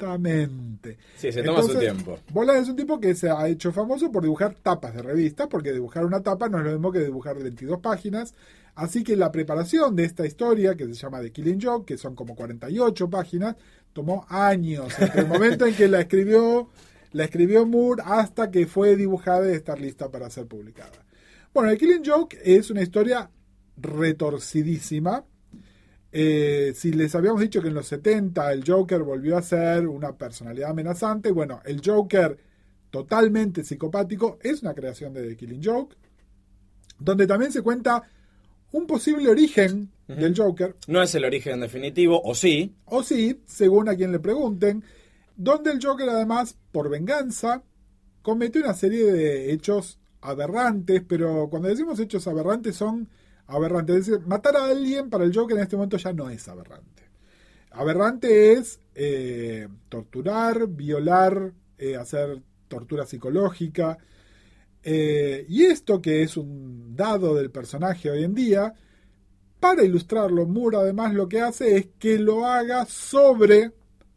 lentamente. 0.03 0.97
Sí, 1.17 1.31
se 1.31 1.43
toma 1.43 1.61
su 1.63 1.77
tiempo. 1.77 2.19
Boland 2.31 2.63
es 2.63 2.69
un 2.69 2.75
tipo 2.75 2.99
que 2.99 3.15
se 3.15 3.29
ha 3.29 3.47
hecho 3.47 3.71
famoso 3.71 4.11
por 4.11 4.23
dibujar 4.23 4.55
tapas 4.55 4.93
de 4.93 5.01
revistas, 5.01 5.47
porque 5.47 5.71
dibujar 5.71 6.05
una 6.05 6.21
tapa 6.21 6.49
no 6.49 6.59
es 6.59 6.65
lo 6.65 6.71
mismo 6.71 6.91
que 6.91 6.99
dibujar 6.99 7.37
22 7.37 7.79
páginas. 7.79 8.33
Así 8.75 9.03
que 9.03 9.15
la 9.15 9.31
preparación 9.31 9.95
de 9.95 10.05
esta 10.05 10.25
historia, 10.25 10.75
que 10.75 10.85
se 10.87 10.93
llama 10.93 11.21
The 11.21 11.31
Killing 11.31 11.61
Joke, 11.61 11.85
que 11.85 11.97
son 11.97 12.15
como 12.15 12.35
48 12.35 13.09
páginas, 13.09 13.55
tomó 13.93 14.25
años, 14.29 14.93
entre 14.99 15.21
el 15.21 15.27
momento 15.27 15.65
en 15.65 15.75
que 15.75 15.87
la 15.87 16.01
escribió, 16.01 16.69
la 17.11 17.25
escribió 17.25 17.65
Moore 17.65 18.01
hasta 18.05 18.49
que 18.49 18.65
fue 18.65 18.95
dibujada 18.95 19.49
y 19.49 19.53
estar 19.53 19.79
lista 19.79 20.09
para 20.09 20.29
ser 20.29 20.47
publicada. 20.47 21.05
Bueno, 21.53 21.69
The 21.69 21.77
Killing 21.77 22.03
Joke 22.03 22.37
es 22.43 22.71
una 22.71 22.81
historia 22.81 23.29
retorcidísima. 23.77 25.23
Eh, 26.15 26.73
si 26.75 26.91
les 26.93 27.15
habíamos 27.15 27.41
dicho 27.41 27.59
que 27.59 27.69
en 27.69 27.73
los 27.73 27.87
70 27.87 28.53
el 28.53 28.63
Joker 28.65 29.01
volvió 29.01 29.35
a 29.35 29.41
ser 29.41 29.87
una 29.87 30.15
personalidad 30.15 30.69
amenazante, 30.69 31.31
bueno, 31.31 31.61
el 31.65 31.81
Joker 31.83 32.37
totalmente 32.91 33.63
psicopático 33.63 34.37
es 34.43 34.61
una 34.61 34.75
creación 34.75 35.11
de 35.13 35.27
The 35.27 35.35
Killing 35.35 35.63
Joke. 35.63 35.95
donde 36.99 37.25
también 37.25 37.51
se 37.51 37.63
cuenta 37.63 38.03
un 38.71 38.85
posible 38.85 39.27
origen 39.27 39.89
del 40.07 40.35
Joker, 40.37 40.75
No 40.87 41.01
es 41.01 41.15
el 41.15 41.25
origen 41.25 41.59
definitivo, 41.59 42.21
o 42.23 42.35
sí. 42.35 42.75
o 42.85 43.01
sí, 43.01 43.41
según 43.47 43.89
a 43.89 43.95
quien 43.95 44.11
le 44.11 44.19
pregunten, 44.19 44.83
donde 45.35 45.71
el 45.71 45.83
Joker 45.83 46.07
además, 46.09 46.55
por 46.71 46.89
venganza, 46.89 47.63
cometió 48.21 48.61
una 48.61 48.75
serie 48.75 49.11
de 49.11 49.51
hechos 49.51 49.99
aberrantes, 50.21 51.01
pero 51.07 51.49
cuando 51.49 51.69
decimos 51.69 51.99
hechos 51.99 52.27
aberrantes 52.27 52.75
son 52.75 53.09
aberrantes, 53.47 53.95
es 53.95 54.07
decir, 54.07 54.27
matar 54.27 54.55
a 54.57 54.65
alguien 54.65 55.09
para 55.09 55.23
el 55.23 55.35
Joker 55.35 55.57
en 55.57 55.63
este 55.63 55.75
momento 55.75 55.97
ya 55.97 56.13
no 56.13 56.29
es 56.29 56.47
aberrante. 56.47 57.03
Aberrante 57.71 58.53
es 58.53 58.79
eh, 58.95 59.67
torturar, 59.89 60.67
violar, 60.67 61.53
eh, 61.77 61.95
hacer 61.95 62.41
tortura 62.67 63.05
psicológica. 63.05 63.97
eh, 64.83 65.45
y 65.47 65.63
esto 65.63 66.01
que 66.01 66.23
es 66.23 66.37
un 66.37 66.95
dado 66.95 67.35
del 67.35 67.51
personaje 67.51 68.09
hoy 68.09 68.23
en 68.23 68.33
día, 68.33 68.73
para 69.59 69.83
ilustrarlo, 69.83 70.45
Moore 70.45 70.77
además 70.77 71.13
lo 71.13 71.29
que 71.29 71.39
hace 71.39 71.77
es 71.77 71.87
que 71.97 72.19
lo 72.19 72.45
haga 72.45 72.85
sobre 72.85 73.71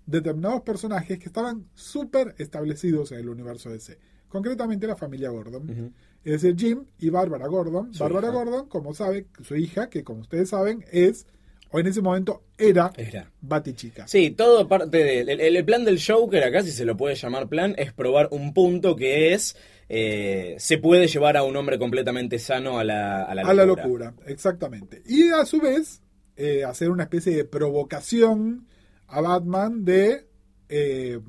determinados 0.05 0.63
personajes 0.63 1.19
que 1.19 1.27
estaban 1.27 1.69
súper 1.75 2.35
establecidos 2.39 3.13
en 3.13 3.21
el 3.21 3.29
universo 3.29 3.71
DC. 3.71 3.97
Concretamente 4.29 4.89
la 4.89 4.97
familia 4.97 5.31
Gordon. 5.31 5.95
Es 6.27 6.43
decir, 6.43 6.57
Jim 6.59 6.85
y 6.99 7.09
Bárbara 7.09 7.47
Gordon. 7.47 7.93
Bárbara. 7.97 8.31
Gordon, 8.31 8.67
como 8.69 8.93
sabe, 8.95 9.27
su 9.43 9.55
hija, 9.55 9.89
que 9.89 10.03
como 10.03 10.23
ustedes 10.23 10.49
saben, 10.49 10.85
es, 10.91 11.25
o 11.71 11.79
en 11.79 11.87
ese 11.87 12.03
momento 12.03 12.43
era, 12.59 12.91
Era. 12.97 13.31
Batichica. 13.41 14.09
Sí, 14.09 14.33
todo 14.33 14.67
parte 14.67 14.99
del 14.99 15.29
el, 15.29 15.41
el 15.57 15.65
plan 15.65 15.85
del 15.85 16.03
Joker, 16.05 16.43
acá 16.43 16.65
si 16.65 16.73
se 16.73 16.85
lo 16.85 16.97
puede 16.97 17.15
llamar 17.15 17.49
plan, 17.49 17.77
es 17.79 17.93
probar 17.93 18.27
un 18.33 18.53
punto 18.53 18.97
que 18.97 19.35
es 19.35 19.57
eh, 19.89 20.57
se 20.59 20.79
puede 20.79 21.07
llevar 21.07 21.37
a 21.37 21.45
un 21.45 21.55
hombre 21.57 21.79
completamente 21.79 22.41
sano 22.41 22.81
a 22.81 22.83
la, 22.83 23.23
a 23.23 23.33
la 23.33 23.43
a 23.43 23.55
la 23.55 23.65
locura. 23.65 24.07
locura, 24.07 24.15
exactamente. 24.27 25.03
Y 25.07 25.29
a 25.29 25.47
su 25.47 25.61
vez, 25.61 26.03
eh, 26.35 26.65
hacer 26.65 26.91
una 26.91 27.05
especie 27.05 27.37
de 27.37 27.45
provocación 27.45 28.67
a 29.07 29.21
Batman 29.21 29.85
de 29.85 30.27
eh, 30.69 31.21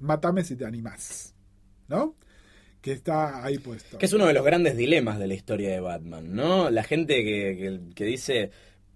matame 0.00 0.42
si 0.42 0.56
te 0.56 0.64
animás, 0.64 1.32
¿no? 1.86 2.16
Que 2.82 2.92
está 2.92 3.42
ahí 3.44 3.58
puesto. 3.58 3.96
Que 3.96 4.06
es 4.06 4.12
uno 4.12 4.26
de 4.26 4.34
los 4.34 4.44
grandes 4.44 4.76
dilemas 4.76 5.18
de 5.18 5.26
la 5.28 5.34
historia 5.34 5.70
de 5.70 5.80
Batman, 5.80 6.34
¿no? 6.34 6.68
La 6.68 6.82
gente 6.82 7.14
que, 7.24 7.56
que, 7.56 7.80
que 7.94 8.04
dice, 8.04 8.50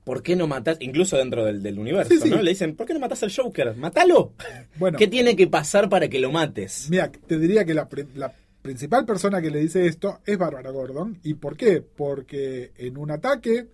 ¿por 0.04 0.22
qué 0.22 0.34
no 0.36 0.46
matás? 0.48 0.76
Incluso 0.80 1.16
dentro 1.16 1.44
del, 1.44 1.62
del 1.62 1.78
universo, 1.78 2.12
Sí, 2.12 2.20
sí. 2.20 2.28
¿no? 2.30 2.42
Le 2.42 2.50
dicen, 2.50 2.74
¿por 2.76 2.86
qué 2.86 2.92
no 2.94 3.00
matás 3.00 3.22
al 3.22 3.32
Joker? 3.34 3.74
¡Mátalo! 3.76 4.32
Bueno, 4.78 4.98
¿Qué 4.98 5.06
tiene 5.06 5.36
que 5.36 5.46
pasar 5.46 5.88
para 5.88 6.08
que 6.08 6.18
lo 6.18 6.30
mates? 6.32 6.88
mira, 6.90 7.10
te 7.10 7.38
diría 7.38 7.64
que 7.64 7.74
la, 7.74 7.88
la 8.16 8.32
principal 8.60 9.06
persona 9.06 9.40
que 9.40 9.50
le 9.50 9.60
dice 9.60 9.86
esto 9.86 10.18
es 10.26 10.36
Bárbara 10.36 10.70
Gordon. 10.70 11.18
¿Y 11.22 11.34
por 11.34 11.56
qué? 11.56 11.80
Porque 11.80 12.72
en 12.76 12.96
un 12.98 13.12
ataque 13.12 13.68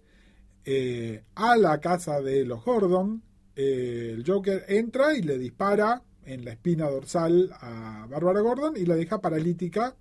eh, 0.67 1.23
a 1.35 1.57
la 1.57 1.81
casa 1.81 2.21
de 2.21 2.45
los 2.45 2.63
Gordon, 2.65 3.23
eh, 3.57 4.13
el 4.15 4.25
Joker 4.27 4.65
entra 4.69 5.15
y 5.17 5.23
le 5.23 5.39
dispara 5.39 6.03
en 6.27 6.45
la 6.45 6.53
espina 6.53 6.89
dorsal 6.89 7.51
a 7.61 8.07
Bárbara 8.11 8.41
Gordon 8.41 8.77
y 8.77 8.85
la 8.87 8.95
deja 8.95 9.21
paralítica 9.21 9.97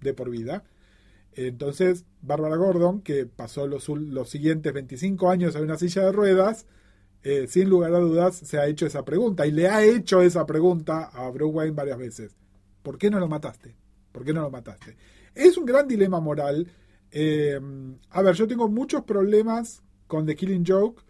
de 0.00 0.14
por 0.14 0.30
vida. 0.30 0.64
Entonces, 1.32 2.04
Bárbara 2.22 2.56
Gordon, 2.56 3.02
que 3.02 3.26
pasó 3.26 3.66
los, 3.66 3.88
los 3.88 4.30
siguientes 4.30 4.72
25 4.72 5.30
años 5.30 5.54
en 5.54 5.64
una 5.64 5.76
silla 5.76 6.06
de 6.06 6.12
ruedas, 6.12 6.66
eh, 7.22 7.46
sin 7.48 7.68
lugar 7.68 7.92
a 7.92 7.98
dudas 7.98 8.36
se 8.36 8.58
ha 8.58 8.66
hecho 8.66 8.86
esa 8.86 9.04
pregunta 9.04 9.46
y 9.46 9.50
le 9.50 9.68
ha 9.68 9.84
hecho 9.84 10.22
esa 10.22 10.46
pregunta 10.46 11.10
a 11.12 11.28
Bruce 11.30 11.54
Wayne 11.54 11.74
varias 11.74 11.98
veces. 11.98 12.36
¿Por 12.82 12.98
qué 12.98 13.10
no 13.10 13.18
lo 13.18 13.28
mataste? 13.28 13.74
¿Por 14.12 14.24
qué 14.24 14.32
no 14.32 14.42
lo 14.42 14.50
mataste? 14.50 14.96
Es 15.34 15.58
un 15.58 15.66
gran 15.66 15.88
dilema 15.88 16.20
moral. 16.20 16.68
Eh, 17.10 17.60
a 18.10 18.22
ver, 18.22 18.34
yo 18.34 18.46
tengo 18.46 18.68
muchos 18.68 19.02
problemas 19.02 19.82
con 20.06 20.24
The 20.24 20.36
Killing 20.36 20.64
Joke 20.66 21.02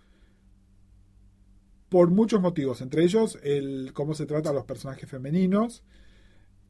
por 1.89 2.11
muchos 2.11 2.41
motivos, 2.41 2.81
entre 2.81 3.05
ellos 3.05 3.39
el 3.43 3.93
cómo 3.93 4.15
se 4.15 4.27
trata 4.27 4.51
a 4.51 4.53
los 4.53 4.65
personajes 4.65 5.09
femeninos, 5.09 5.85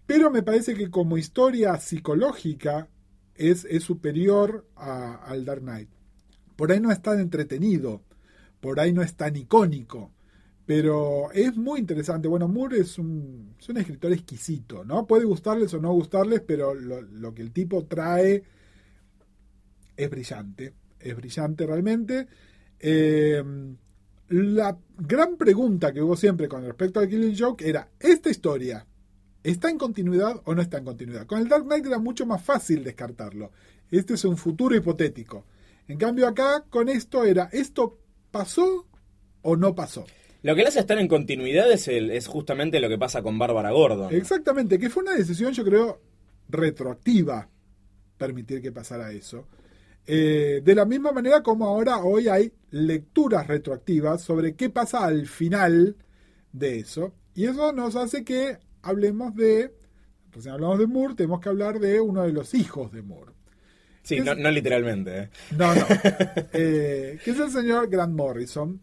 pero 0.06 0.30
me 0.30 0.42
parece 0.42 0.74
que 0.74 0.90
como 0.90 1.18
historia 1.18 1.76
psicológica 1.78 2.88
es, 3.34 3.64
es 3.66 3.82
superior 3.82 4.66
a- 4.76 5.16
al 5.16 5.44
Dark 5.44 5.62
Knight. 5.62 5.88
Por 6.56 6.72
ahí 6.72 6.80
no 6.80 6.90
es 6.90 7.02
tan 7.02 7.20
entretenido, 7.20 8.02
por 8.60 8.80
ahí 8.80 8.92
no 8.92 9.02
es 9.02 9.14
tan 9.14 9.36
icónico, 9.36 10.12
pero 10.64 11.30
es 11.32 11.56
muy 11.56 11.80
interesante. 11.80 12.28
Bueno, 12.28 12.48
Moore 12.48 12.80
es 12.80 12.98
un, 12.98 13.54
es 13.60 13.68
un 13.68 13.76
escritor 13.76 14.12
exquisito, 14.12 14.84
¿no? 14.84 15.06
Puede 15.06 15.24
gustarles 15.24 15.72
o 15.74 15.80
no 15.80 15.92
gustarles, 15.92 16.40
pero 16.40 16.74
lo, 16.74 17.34
que 17.34 17.42
el 17.42 17.52
tipo 17.52 17.84
trae 17.84 18.42
es 19.96 20.10
brillante, 20.10 20.74
es 20.98 21.16
brillante 21.16 21.66
realmente. 21.66 22.26
Eh, 22.80 23.42
la 24.28 24.76
gran 24.98 25.36
pregunta 25.36 25.92
que 25.92 26.02
hubo 26.02 26.16
siempre 26.16 26.48
con 26.48 26.64
respecto 26.64 27.00
al 27.00 27.08
Killing 27.08 27.36
Joke 27.38 27.68
era, 27.68 27.88
¿esta 28.00 28.30
historia 28.30 28.84
está 29.50 29.70
en 29.70 29.78
continuidad 29.78 30.40
o 30.44 30.54
no 30.54 30.62
está 30.62 30.78
en 30.78 30.84
continuidad? 30.84 31.26
Con 31.26 31.38
el 31.40 31.48
Dark 31.48 31.64
Knight 31.64 31.86
era 31.86 31.98
mucho 31.98 32.26
más 32.26 32.42
fácil 32.42 32.82
descartarlo. 32.82 33.52
Este 33.90 34.14
es 34.14 34.24
un 34.24 34.36
futuro 34.36 34.74
hipotético. 34.74 35.44
En 35.88 35.98
cambio 35.98 36.26
acá, 36.26 36.64
con 36.68 36.88
esto 36.88 37.24
era, 37.24 37.48
¿esto 37.52 37.98
pasó 38.30 38.86
o 39.42 39.56
no 39.56 39.74
pasó? 39.74 40.04
Lo 40.42 40.54
que 40.54 40.62
le 40.62 40.68
hace 40.68 40.80
estar 40.80 40.98
en 40.98 41.08
continuidad 41.08 41.70
es, 41.70 41.88
el, 41.88 42.10
es 42.10 42.26
justamente 42.26 42.80
lo 42.80 42.88
que 42.88 42.98
pasa 42.98 43.22
con 43.22 43.38
Bárbara 43.38 43.70
Gordon. 43.70 44.14
Exactamente, 44.14 44.78
que 44.78 44.90
fue 44.90 45.02
una 45.02 45.14
decisión, 45.14 45.52
yo 45.52 45.64
creo, 45.64 46.00
retroactiva 46.48 47.48
permitir 48.16 48.60
que 48.60 48.72
pasara 48.72 49.12
eso. 49.12 49.46
Eh, 50.06 50.60
de 50.64 50.74
la 50.74 50.84
misma 50.84 51.10
manera 51.10 51.42
como 51.42 51.66
ahora 51.66 51.98
hoy 51.98 52.28
hay 52.28 52.52
lecturas 52.70 53.46
retroactivas 53.48 54.22
sobre 54.22 54.54
qué 54.54 54.70
pasa 54.70 55.04
al 55.04 55.26
final 55.26 55.96
de 56.52 56.78
eso. 56.78 57.12
Y 57.34 57.44
eso 57.44 57.72
nos 57.72 57.96
hace 57.96 58.24
que 58.24 58.58
hablemos 58.86 59.34
de, 59.34 59.74
recién 60.32 60.54
hablamos 60.54 60.78
de 60.78 60.86
Moore, 60.86 61.14
tenemos 61.14 61.40
que 61.40 61.48
hablar 61.48 61.78
de 61.78 62.00
uno 62.00 62.22
de 62.22 62.32
los 62.32 62.54
hijos 62.54 62.92
de 62.92 63.02
Moore. 63.02 63.32
Sí, 64.02 64.20
no, 64.20 64.34
no 64.34 64.50
literalmente. 64.50 65.18
¿eh? 65.18 65.30
No, 65.56 65.74
no. 65.74 65.84
Eh, 66.52 67.18
que 67.24 67.30
es 67.32 67.38
el 67.40 67.50
señor 67.50 67.88
Grant 67.88 68.14
Morrison. 68.14 68.80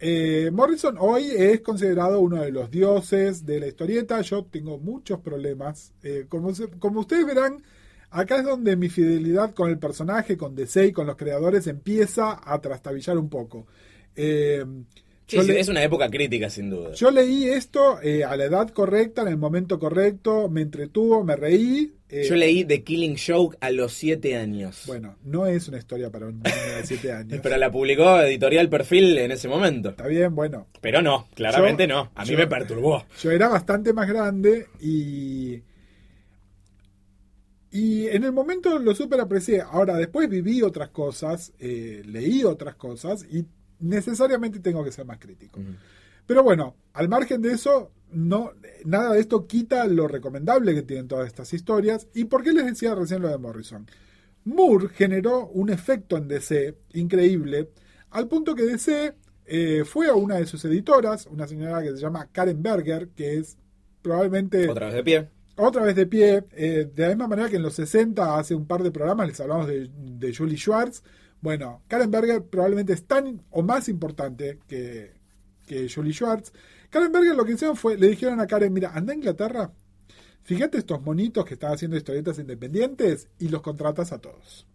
Eh, 0.00 0.50
Morrison 0.52 0.94
hoy 1.00 1.32
es 1.36 1.60
considerado 1.60 2.20
uno 2.20 2.40
de 2.42 2.52
los 2.52 2.70
dioses 2.70 3.44
de 3.44 3.58
la 3.58 3.66
historieta. 3.66 4.20
Yo 4.20 4.44
tengo 4.44 4.78
muchos 4.78 5.20
problemas. 5.20 5.92
Eh, 6.02 6.26
como, 6.28 6.52
como 6.78 7.00
ustedes 7.00 7.26
verán, 7.26 7.62
acá 8.10 8.36
es 8.36 8.44
donde 8.44 8.76
mi 8.76 8.88
fidelidad 8.88 9.54
con 9.54 9.70
el 9.70 9.78
personaje, 9.78 10.36
con 10.36 10.54
DC 10.54 10.86
y 10.86 10.92
con 10.92 11.06
los 11.06 11.16
creadores 11.16 11.66
empieza 11.66 12.40
a 12.42 12.60
trastabillar 12.60 13.18
un 13.18 13.28
poco. 13.28 13.66
Eh, 14.14 14.64
Sí, 15.28 15.46
le- 15.46 15.60
es 15.60 15.68
una 15.68 15.82
época 15.82 16.08
crítica, 16.10 16.48
sin 16.50 16.70
duda. 16.70 16.92
yo 16.94 17.10
leí 17.10 17.44
esto 17.44 18.00
eh, 18.02 18.24
a 18.24 18.34
la 18.36 18.44
edad 18.46 18.68
correcta, 18.70 19.22
en 19.22 19.28
el 19.28 19.36
momento 19.36 19.78
correcto, 19.78 20.48
me 20.48 20.62
entretuvo, 20.62 21.22
me 21.22 21.36
reí. 21.36 21.92
eh, 22.08 22.24
Yo 22.26 22.34
leí 22.34 22.64
The 22.64 22.82
Killing 22.82 23.16
Joke 23.18 23.58
a 23.60 23.70
los 23.70 23.92
7 23.92 24.36
años. 24.36 24.84
Bueno, 24.86 25.16
no 25.24 25.46
es 25.46 25.68
una 25.68 25.76
historia 25.76 26.10
para 26.10 26.26
un 26.28 26.36
niño 26.42 26.76
de 26.78 26.86
7 26.86 27.12
años. 27.12 27.40
Pero 27.42 27.56
la 27.58 27.70
publicó 27.70 28.20
Editorial 28.22 28.70
Perfil 28.70 29.18
en 29.18 29.30
ese 29.32 29.46
momento. 29.48 29.90
Está 29.90 30.06
bien, 30.06 30.34
bueno, 30.34 30.66
Pero 30.80 31.02
no, 31.02 31.28
claramente 31.34 31.86
Yo- 31.86 31.94
no. 31.94 32.10
A 32.14 32.24
mí 32.24 32.30
yo- 32.30 32.38
me 32.38 32.46
perturbó. 32.46 33.04
Yo 33.22 33.30
era 33.30 33.48
bastante 33.48 33.92
más 33.92 34.08
grande 34.08 34.66
y. 34.80 35.60
Y 37.70 38.06
en 38.08 38.24
el 38.24 38.32
momento 38.32 38.78
lo 38.78 38.94
super 38.94 39.20
aprecié. 39.20 39.60
Ahora, 39.60 39.96
después 39.96 40.28
viví 40.30 40.62
otras 40.62 40.88
cosas, 40.88 41.52
eh, 41.58 42.02
leí 42.06 42.42
otras 42.42 42.76
cosas 42.76 43.26
y 43.30 43.44
necesariamente 43.80 44.60
tengo 44.60 44.84
que 44.84 44.92
ser 44.92 45.04
más 45.06 45.18
crítico. 45.18 45.60
Pero 46.26 46.42
bueno, 46.42 46.76
al 46.92 47.08
margen 47.08 47.40
de 47.42 47.52
eso, 47.52 47.90
no, 48.12 48.52
nada 48.84 49.14
de 49.14 49.20
esto 49.20 49.46
quita 49.46 49.86
lo 49.86 50.08
recomendable 50.08 50.74
que 50.74 50.82
tienen 50.82 51.08
todas 51.08 51.26
estas 51.26 51.52
historias. 51.52 52.06
¿Y 52.14 52.24
por 52.24 52.42
qué 52.42 52.52
les 52.52 52.66
decía 52.66 52.94
recién 52.94 53.22
lo 53.22 53.28
de 53.28 53.38
Morrison? 53.38 53.86
Moore 54.44 54.88
generó 54.88 55.46
un 55.48 55.70
efecto 55.70 56.16
en 56.16 56.28
DC 56.28 56.74
increíble, 56.94 57.70
al 58.10 58.28
punto 58.28 58.54
que 58.54 58.64
DC 58.64 59.14
eh, 59.46 59.84
fue 59.84 60.08
a 60.08 60.14
una 60.14 60.36
de 60.36 60.46
sus 60.46 60.64
editoras, 60.64 61.26
una 61.26 61.46
señora 61.46 61.82
que 61.82 61.90
se 61.90 61.98
llama 61.98 62.28
Karen 62.32 62.62
Berger, 62.62 63.08
que 63.08 63.38
es 63.38 63.56
probablemente 64.02 64.68
Otra 64.68 64.86
vez 64.86 64.94
de 64.94 65.04
pie. 65.04 65.28
otra 65.56 65.82
vez 65.82 65.94
de 65.96 66.06
pie, 66.06 66.44
eh, 66.52 66.90
de 66.94 67.02
la 67.02 67.08
misma 67.08 67.28
manera 67.28 67.48
que 67.48 67.56
en 67.56 67.62
los 67.62 67.74
60, 67.74 68.38
hace 68.38 68.54
un 68.54 68.66
par 68.66 68.82
de 68.82 68.90
programas, 68.90 69.28
les 69.28 69.40
hablamos 69.40 69.66
de, 69.66 69.90
de 69.94 70.34
Julie 70.34 70.56
Schwartz. 70.56 71.02
Bueno, 71.40 71.82
Karen 71.88 72.10
Berger 72.10 72.42
probablemente 72.44 72.92
es 72.92 73.06
tan 73.06 73.42
o 73.50 73.62
más 73.62 73.88
importante 73.88 74.58
que, 74.66 75.12
que 75.66 75.88
Julie 75.88 76.12
Schwartz. 76.12 76.52
Karen 76.90 77.12
Berger 77.12 77.36
lo 77.36 77.44
que 77.44 77.52
hicieron 77.52 77.76
fue, 77.76 77.96
le 77.96 78.08
dijeron 78.08 78.40
a 78.40 78.46
Karen, 78.46 78.72
mira, 78.72 78.92
anda 78.94 79.12
a 79.12 79.16
Inglaterra, 79.16 79.72
fíjate 80.42 80.78
estos 80.78 81.00
monitos 81.02 81.44
que 81.44 81.54
están 81.54 81.72
haciendo 81.72 81.96
historietas 81.96 82.38
independientes 82.38 83.28
y 83.38 83.48
los 83.48 83.62
contratas 83.62 84.12
a 84.12 84.18
todos. 84.18 84.66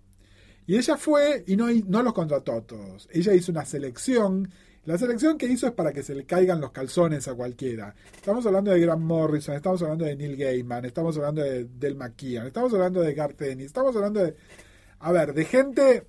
Y 0.65 0.78
ella 0.78 0.97
fue 0.97 1.43
y 1.47 1.58
no, 1.58 1.67
no 1.88 2.04
los 2.04 2.13
contrató 2.13 2.54
a 2.54 2.62
todos. 2.62 3.10
Ella 3.12 3.34
hizo 3.34 3.52
una 3.52 3.65
selección. 3.65 4.49
La 4.86 4.97
selección 4.97 5.38
que 5.38 5.45
hizo 5.45 5.67
es 5.67 5.73
para 5.73 5.91
que 5.91 6.04
se 6.04 6.15
le 6.15 6.26
caigan 6.26 6.62
los 6.62 6.71
calzones 6.71 7.28
a 7.28 7.36
cualquiera. 7.36 7.95
Estamos 8.15 8.45
hablando 8.45 8.71
de 8.71 8.80
Grant 8.80 9.02
Morrison, 9.02 9.56
estamos 9.56 9.82
hablando 9.82 10.06
de 10.06 10.15
Neil 10.15 10.38
Gaiman, 10.38 10.86
estamos 10.86 11.15
hablando 11.17 11.41
de 11.41 11.65
Del 11.65 11.95
McKeon, 11.95 12.47
estamos 12.47 12.73
hablando 12.73 13.02
de 13.02 13.13
Garth 13.13 13.41
Ennis, 13.41 13.67
estamos 13.67 13.95
hablando 13.95 14.21
de... 14.21 14.36
a 14.99 15.12
ver, 15.12 15.34
de 15.34 15.45
gente, 15.45 16.06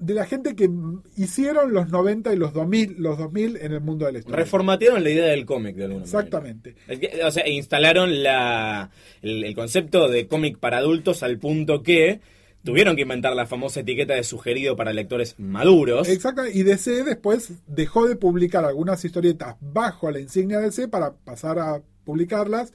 de 0.00 0.14
la 0.14 0.24
gente 0.24 0.56
que 0.56 0.68
hicieron 1.16 1.72
los 1.72 1.90
90 1.90 2.32
y 2.32 2.36
los 2.36 2.54
2000, 2.54 2.96
los 2.98 3.18
2000 3.18 3.58
en 3.58 3.72
el 3.72 3.80
mundo 3.80 4.06
de 4.06 4.12
la 4.12 4.18
historia. 4.18 4.38
Reformatearon 4.38 5.04
la 5.04 5.10
idea 5.10 5.26
del 5.26 5.44
cómic 5.44 5.76
de 5.76 5.84
alguna 5.84 6.04
Exactamente. 6.04 6.74
manera. 6.88 7.28
O 7.28 7.30
sea, 7.30 7.46
instalaron 7.46 8.22
la, 8.22 8.90
el, 9.20 9.44
el 9.44 9.54
concepto 9.54 10.08
de 10.08 10.26
cómic 10.26 10.58
para 10.58 10.78
adultos 10.78 11.22
al 11.22 11.38
punto 11.38 11.82
que 11.82 12.20
tuvieron 12.64 12.96
que 12.96 13.02
inventar 13.02 13.34
la 13.36 13.46
famosa 13.46 13.80
etiqueta 13.80 14.14
de 14.14 14.24
sugerido 14.24 14.74
para 14.74 14.92
lectores 14.94 15.34
maduros. 15.38 16.08
Exacto, 16.08 16.46
y 16.46 16.62
DC 16.62 17.04
después 17.04 17.52
dejó 17.66 18.08
de 18.08 18.16
publicar 18.16 18.64
algunas 18.64 19.04
historietas 19.04 19.56
bajo 19.60 20.10
la 20.10 20.20
insignia 20.20 20.58
de 20.58 20.66
DC 20.66 20.88
para 20.88 21.12
pasar 21.12 21.58
a 21.58 21.82
publicarlas 22.04 22.72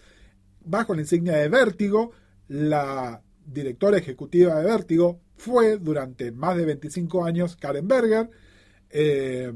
bajo 0.63 0.93
la 0.93 1.01
insignia 1.01 1.33
de 1.37 1.49
Vértigo. 1.49 2.11
La 2.47 3.21
directora 3.47 3.97
ejecutiva 3.97 4.55
de 4.59 4.65
Vértigo 4.65 5.19
fue 5.37 5.77
durante 5.77 6.31
más 6.31 6.57
de 6.57 6.65
25 6.65 7.25
años 7.25 7.55
Karen 7.55 7.87
Berger, 7.87 8.29
eh, 8.89 9.53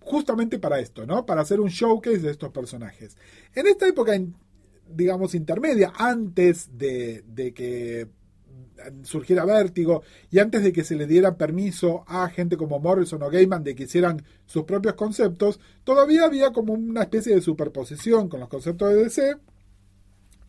justamente 0.00 0.58
para 0.58 0.80
esto, 0.80 1.06
¿no? 1.06 1.24
Para 1.26 1.42
hacer 1.42 1.60
un 1.60 1.68
showcase 1.68 2.18
de 2.18 2.30
estos 2.30 2.50
personajes. 2.50 3.16
En 3.54 3.66
esta 3.66 3.86
época, 3.86 4.12
digamos, 4.88 5.34
intermedia, 5.34 5.92
antes 5.96 6.76
de, 6.76 7.22
de 7.26 7.54
que 7.54 8.08
surgiera 9.02 9.44
Vértigo 9.44 10.02
y 10.30 10.38
antes 10.38 10.62
de 10.62 10.72
que 10.72 10.84
se 10.84 10.96
le 10.96 11.06
diera 11.06 11.36
permiso 11.36 12.04
a 12.06 12.28
gente 12.28 12.56
como 12.56 12.78
Morrison 12.78 13.22
o 13.22 13.30
Gaiman 13.30 13.64
de 13.64 13.74
que 13.74 13.84
hicieran 13.84 14.22
sus 14.46 14.64
propios 14.64 14.94
conceptos, 14.94 15.60
todavía 15.84 16.24
había 16.24 16.52
como 16.52 16.72
una 16.72 17.02
especie 17.02 17.34
de 17.34 17.40
superposición 17.40 18.28
con 18.28 18.40
los 18.40 18.48
conceptos 18.48 18.90
de 18.90 19.04
DC. 19.04 19.36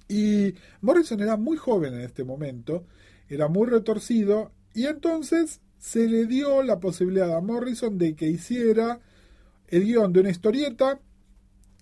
Y 0.07 0.55
Morrison 0.81 1.21
era 1.21 1.37
muy 1.37 1.57
joven 1.57 1.93
en 1.93 2.01
este 2.01 2.23
momento, 2.23 2.85
era 3.35 3.47
muy 3.47 3.67
retorcido, 3.67 4.51
y 4.73 4.85
entonces 4.85 5.61
se 5.77 6.07
le 6.07 6.25
dio 6.25 6.63
la 6.63 6.79
posibilidad 6.79 7.35
a 7.35 7.41
Morrison 7.41 7.97
de 7.97 8.15
que 8.15 8.27
hiciera 8.27 8.99
el 9.67 9.85
guion 9.85 10.13
de 10.13 10.19
una 10.19 10.29
historieta 10.29 10.99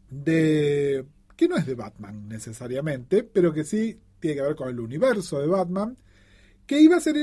de 0.09 1.05
que 1.35 1.47
no 1.47 1.57
es 1.57 1.65
de 1.65 1.75
Batman 1.75 2.27
necesariamente, 2.27 3.23
pero 3.23 3.53
que 3.53 3.63
sí 3.63 3.99
tiene 4.19 4.37
que 4.37 4.41
ver 4.41 4.55
con 4.55 4.69
el 4.69 4.79
universo 4.79 5.39
de 5.39 5.47
Batman, 5.47 5.97
que 6.65 6.79
iba 6.79 6.97
a 6.97 7.01
ser 7.01 7.15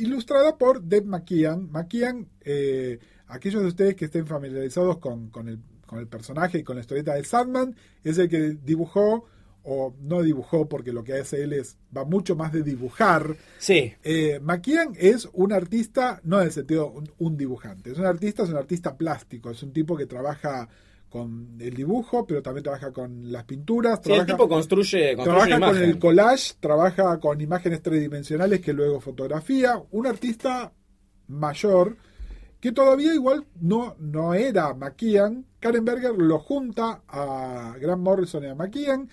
ilustrada 0.00 0.56
por 0.56 0.82
Deb 0.82 1.04
McKean. 1.06 1.70
McKean, 1.70 2.28
eh, 2.40 2.98
aquellos 3.26 3.62
de 3.62 3.68
ustedes 3.68 3.96
que 3.96 4.06
estén 4.06 4.26
familiarizados 4.26 4.98
con, 4.98 5.30
el, 5.46 5.60
con, 5.86 5.98
el, 5.98 6.08
personaje 6.08 6.58
y 6.58 6.62
con 6.62 6.76
la 6.76 6.82
historieta 6.82 7.14
de 7.14 7.24
Sandman, 7.24 7.76
es 8.02 8.16
el 8.18 8.28
que 8.28 8.56
dibujó, 8.62 9.26
o 9.64 9.94
no 10.00 10.22
dibujó 10.22 10.68
porque 10.68 10.92
lo 10.92 11.02
que 11.02 11.14
hace 11.14 11.42
él 11.42 11.54
es, 11.54 11.78
va 11.96 12.04
mucho 12.04 12.36
más 12.36 12.52
de 12.52 12.62
dibujar. 12.62 13.36
Sí. 13.58 13.92
Eh, 14.04 14.38
McKean 14.42 14.92
es 14.96 15.28
un 15.32 15.52
artista, 15.52 16.20
no 16.22 16.40
en 16.40 16.46
el 16.46 16.52
sentido 16.52 16.90
un, 16.90 17.10
un 17.18 17.36
dibujante, 17.36 17.90
es 17.90 17.98
un 17.98 18.06
artista, 18.06 18.44
es 18.44 18.50
un 18.50 18.56
artista 18.56 18.96
plástico, 18.96 19.50
es 19.50 19.62
un 19.62 19.72
tipo 19.72 19.96
que 19.96 20.06
trabaja 20.06 20.68
con 21.14 21.56
el 21.60 21.74
dibujo, 21.74 22.26
pero 22.26 22.42
también 22.42 22.64
trabaja 22.64 22.92
con 22.92 23.30
las 23.30 23.44
pinturas. 23.44 24.00
Sí, 24.02 24.10
el 24.10 24.26
tipo 24.26 24.48
construye, 24.48 25.14
construye 25.14 25.46
trabaja 25.46 25.72
con 25.72 25.82
el 25.82 25.98
collage, 26.00 26.54
trabaja 26.58 27.20
con 27.20 27.40
imágenes 27.40 27.82
tridimensionales 27.82 28.60
que 28.60 28.72
luego 28.72 29.00
fotografía. 29.00 29.80
Un 29.92 30.08
artista 30.08 30.72
mayor 31.28 31.96
que 32.58 32.72
todavía 32.72 33.14
igual 33.14 33.46
no, 33.60 33.94
no 34.00 34.34
era 34.34 34.74
McKean. 34.74 35.46
Karen 35.60 35.84
Berger 35.84 36.14
lo 36.16 36.40
junta 36.40 37.02
a 37.06 37.76
Grant 37.80 38.02
Morrison 38.02 38.42
y 38.42 38.48
a 38.48 38.56
McKean 38.56 39.08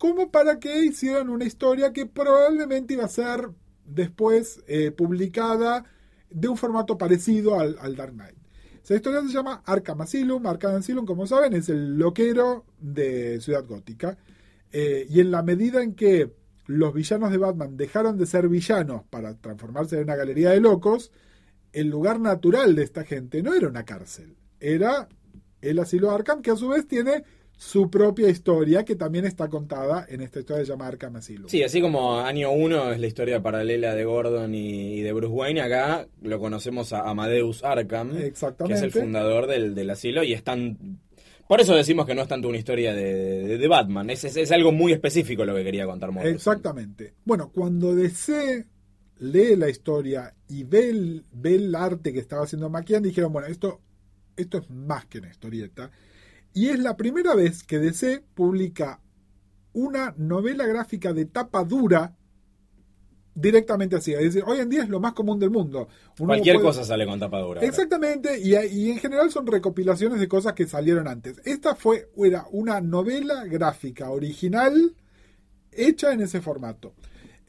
como 0.00 0.30
para 0.30 0.58
que 0.58 0.82
hicieran 0.82 1.28
una 1.28 1.44
historia 1.44 1.92
que 1.92 2.06
probablemente 2.06 2.94
iba 2.94 3.04
a 3.04 3.08
ser 3.08 3.50
después 3.84 4.62
eh, 4.66 4.92
publicada 4.92 5.84
de 6.30 6.48
un 6.48 6.56
formato 6.56 6.96
parecido 6.96 7.60
al, 7.60 7.76
al 7.78 7.96
Dark 7.96 8.14
Knight. 8.14 8.34
Esa 8.82 8.94
historia 8.94 9.20
se 9.20 9.28
llama 9.28 9.62
Arkham 9.66 10.00
Asylum. 10.00 10.46
Arkham 10.46 10.76
Asylum, 10.76 11.04
como 11.04 11.26
saben, 11.26 11.52
es 11.52 11.68
el 11.68 11.98
loquero 11.98 12.64
de 12.78 13.42
Ciudad 13.42 13.66
Gótica. 13.66 14.16
Eh, 14.72 15.06
y 15.06 15.20
en 15.20 15.30
la 15.30 15.42
medida 15.42 15.82
en 15.82 15.94
que 15.94 16.32
los 16.64 16.94
villanos 16.94 17.30
de 17.30 17.36
Batman 17.36 17.76
dejaron 17.76 18.16
de 18.16 18.24
ser 18.24 18.48
villanos 18.48 19.02
para 19.10 19.34
transformarse 19.34 19.96
en 19.96 20.04
una 20.04 20.16
galería 20.16 20.48
de 20.48 20.60
locos, 20.60 21.12
el 21.74 21.88
lugar 21.88 22.20
natural 22.20 22.74
de 22.74 22.84
esta 22.84 23.04
gente 23.04 23.42
no 23.42 23.52
era 23.52 23.68
una 23.68 23.84
cárcel, 23.84 24.34
era 24.60 25.10
el 25.60 25.78
asilo 25.78 26.10
Arkham, 26.10 26.40
que 26.40 26.52
a 26.52 26.56
su 26.56 26.68
vez 26.68 26.88
tiene 26.88 27.22
su 27.60 27.90
propia 27.90 28.30
historia 28.30 28.86
que 28.86 28.96
también 28.96 29.26
está 29.26 29.50
contada 29.50 30.06
en 30.08 30.22
esta 30.22 30.40
historia 30.40 30.64
llamada 30.64 30.92
Arkham 30.92 31.16
Asylum. 31.16 31.46
Sí, 31.46 31.62
así 31.62 31.82
como 31.82 32.18
año 32.18 32.50
1 32.52 32.92
es 32.92 33.00
la 33.00 33.06
historia 33.06 33.42
paralela 33.42 33.94
de 33.94 34.02
Gordon 34.02 34.54
y, 34.54 35.02
de 35.02 35.12
Bruce 35.12 35.34
Wayne, 35.34 35.60
acá 35.60 36.08
lo 36.22 36.40
conocemos 36.40 36.94
a 36.94 37.10
Amadeus 37.10 37.62
Arkham, 37.62 38.12
que 38.16 38.72
es 38.72 38.80
el 38.80 38.92
fundador 38.92 39.46
del, 39.46 39.90
asilo 39.90 40.22
y 40.24 40.32
están... 40.32 41.00
Por 41.46 41.60
eso 41.60 41.74
decimos 41.74 42.06
que 42.06 42.14
no 42.14 42.22
es 42.22 42.28
tanto 42.28 42.48
una 42.48 42.56
historia 42.56 42.94
de, 42.94 43.68
Batman, 43.68 44.08
es, 44.08 44.24
es, 44.24 44.50
algo 44.52 44.72
muy 44.72 44.92
específico 44.92 45.44
lo 45.44 45.54
que 45.54 45.62
quería 45.62 45.84
contar 45.84 46.12
Morrison. 46.12 46.34
Exactamente. 46.34 47.12
Bueno, 47.26 47.50
cuando 47.52 47.94
DC 47.94 48.64
lee 49.18 49.54
la 49.56 49.68
historia 49.68 50.34
y 50.48 50.64
ve 50.64 50.88
el, 50.88 51.26
ve 51.30 51.56
el 51.56 51.74
arte 51.74 52.10
que 52.14 52.20
estaba 52.20 52.44
haciendo 52.44 52.70
McKean, 52.70 53.02
dijeron, 53.02 53.34
bueno, 53.34 53.48
esto, 53.48 53.82
esto 54.34 54.56
es 54.56 54.70
más 54.70 55.04
que 55.04 55.18
una 55.18 55.28
historieta 55.28 55.90
y 56.54 56.68
es 56.68 56.78
la 56.78 56.96
primera 56.96 57.34
vez 57.34 57.62
que 57.62 57.78
DC 57.78 58.22
publica 58.34 59.00
una 59.72 60.14
novela 60.16 60.66
gráfica 60.66 61.12
de 61.12 61.26
tapa 61.26 61.64
dura 61.64 62.16
directamente 63.34 63.96
así. 63.96 64.12
Es 64.12 64.20
decir, 64.20 64.44
hoy 64.46 64.58
en 64.58 64.68
día 64.68 64.82
es 64.82 64.88
lo 64.88 65.00
más 65.00 65.12
común 65.12 65.38
del 65.38 65.50
mundo. 65.50 65.88
Cualquier 66.18 66.60
cosa 66.60 66.84
sale 66.84 67.06
con 67.06 67.18
tapa 67.18 67.40
dura. 67.40 67.60
Exactamente, 67.62 68.38
y, 68.40 68.54
y, 68.54 68.90
en 68.90 68.98
general 68.98 69.30
son 69.30 69.46
recopilaciones 69.46 70.20
de 70.20 70.28
cosas 70.28 70.52
que 70.54 70.66
salieron 70.66 71.08
antes. 71.08 71.40
Esta 71.44 71.74
fue 71.74 72.08
era 72.16 72.46
una 72.50 72.80
novela 72.80 73.44
gráfica 73.44 74.10
original 74.10 74.94
hecha 75.72 76.12
en 76.12 76.22
ese 76.22 76.40
formato. 76.40 76.94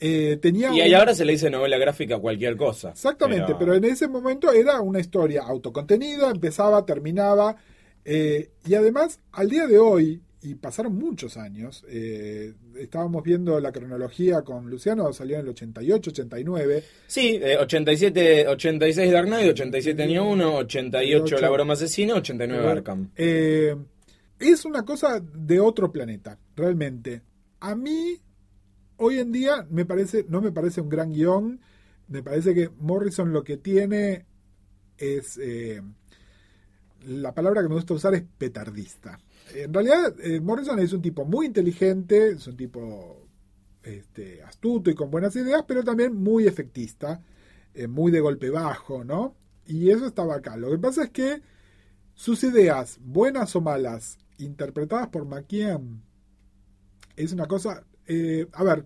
Eh, 0.03 0.39
tenía 0.41 0.73
y 0.73 0.93
ahora 0.95 1.13
se 1.13 1.23
le 1.25 1.33
dice 1.33 1.51
novela 1.51 1.77
gráfica 1.77 2.15
a 2.15 2.19
cualquier 2.19 2.57
cosa. 2.57 2.89
Exactamente, 2.89 3.53
pero 3.57 3.75
en 3.75 3.83
ese 3.83 4.07
momento 4.07 4.51
era 4.51 4.81
una 4.81 4.99
historia 4.99 5.43
autocontenida, 5.43 6.31
empezaba, 6.31 6.83
terminaba 6.87 7.55
eh, 8.05 8.51
y 8.65 8.75
además, 8.75 9.19
al 9.31 9.49
día 9.49 9.67
de 9.67 9.77
hoy, 9.77 10.21
y 10.43 10.55
pasaron 10.55 10.95
muchos 10.95 11.37
años, 11.37 11.85
eh, 11.87 12.53
estábamos 12.75 13.23
viendo 13.23 13.59
la 13.59 13.71
cronología 13.71 14.41
con 14.41 14.69
Luciano, 14.69 15.13
salió 15.13 15.35
en 15.35 15.41
el 15.41 15.49
88, 15.49 16.09
89. 16.09 16.83
Sí, 17.05 17.39
87, 17.59 18.47
86 18.47 19.11
Dark 19.11 19.27
Knight, 19.27 19.51
87 19.51 20.01
año 20.01 20.27
1, 20.29 20.55
88 20.57 21.37
La 21.39 21.49
broma 21.49 21.73
asesina, 21.73 22.15
89 22.15 22.67
Arkham. 22.67 23.11
Eh, 23.15 23.75
es 24.39 24.65
una 24.65 24.83
cosa 24.83 25.19
de 25.19 25.59
otro 25.59 25.91
planeta, 25.91 26.39
realmente. 26.55 27.21
A 27.59 27.75
mí, 27.75 28.17
hoy 28.97 29.19
en 29.19 29.31
día, 29.31 29.67
me 29.69 29.85
parece, 29.85 30.25
no 30.27 30.41
me 30.41 30.51
parece 30.51 30.81
un 30.81 30.89
gran 30.89 31.13
guion, 31.13 31.61
me 32.07 32.23
parece 32.23 32.55
que 32.55 32.69
Morrison 32.79 33.31
lo 33.31 33.43
que 33.43 33.57
tiene 33.57 34.25
es 34.97 35.39
la 37.05 37.33
palabra 37.33 37.61
que 37.61 37.69
me 37.69 37.75
gusta 37.75 37.93
usar 37.93 38.13
es 38.13 38.23
petardista. 38.37 39.19
En 39.53 39.73
realidad, 39.73 40.15
eh, 40.21 40.39
Morrison 40.39 40.79
es 40.79 40.93
un 40.93 41.01
tipo 41.01 41.25
muy 41.25 41.45
inteligente, 41.45 42.29
es 42.29 42.47
un 42.47 42.55
tipo 42.55 43.27
este, 43.83 44.41
astuto 44.43 44.89
y 44.89 44.95
con 44.95 45.11
buenas 45.11 45.35
ideas, 45.35 45.63
pero 45.67 45.83
también 45.83 46.15
muy 46.15 46.47
efectista, 46.47 47.21
eh, 47.73 47.87
muy 47.87 48.11
de 48.11 48.19
golpe 48.19 48.49
bajo, 48.49 49.03
¿no? 49.03 49.35
Y 49.65 49.89
eso 49.89 50.05
estaba 50.05 50.35
acá. 50.35 50.57
Lo 50.57 50.69
que 50.69 50.77
pasa 50.77 51.03
es 51.05 51.09
que 51.09 51.41
sus 52.13 52.43
ideas, 52.43 52.99
buenas 53.01 53.55
o 53.55 53.61
malas, 53.61 54.17
interpretadas 54.37 55.07
por 55.09 55.25
McKean, 55.25 56.03
es 57.15 57.31
una 57.33 57.47
cosa... 57.47 57.83
Eh, 58.07 58.47
a 58.53 58.63
ver, 58.63 58.83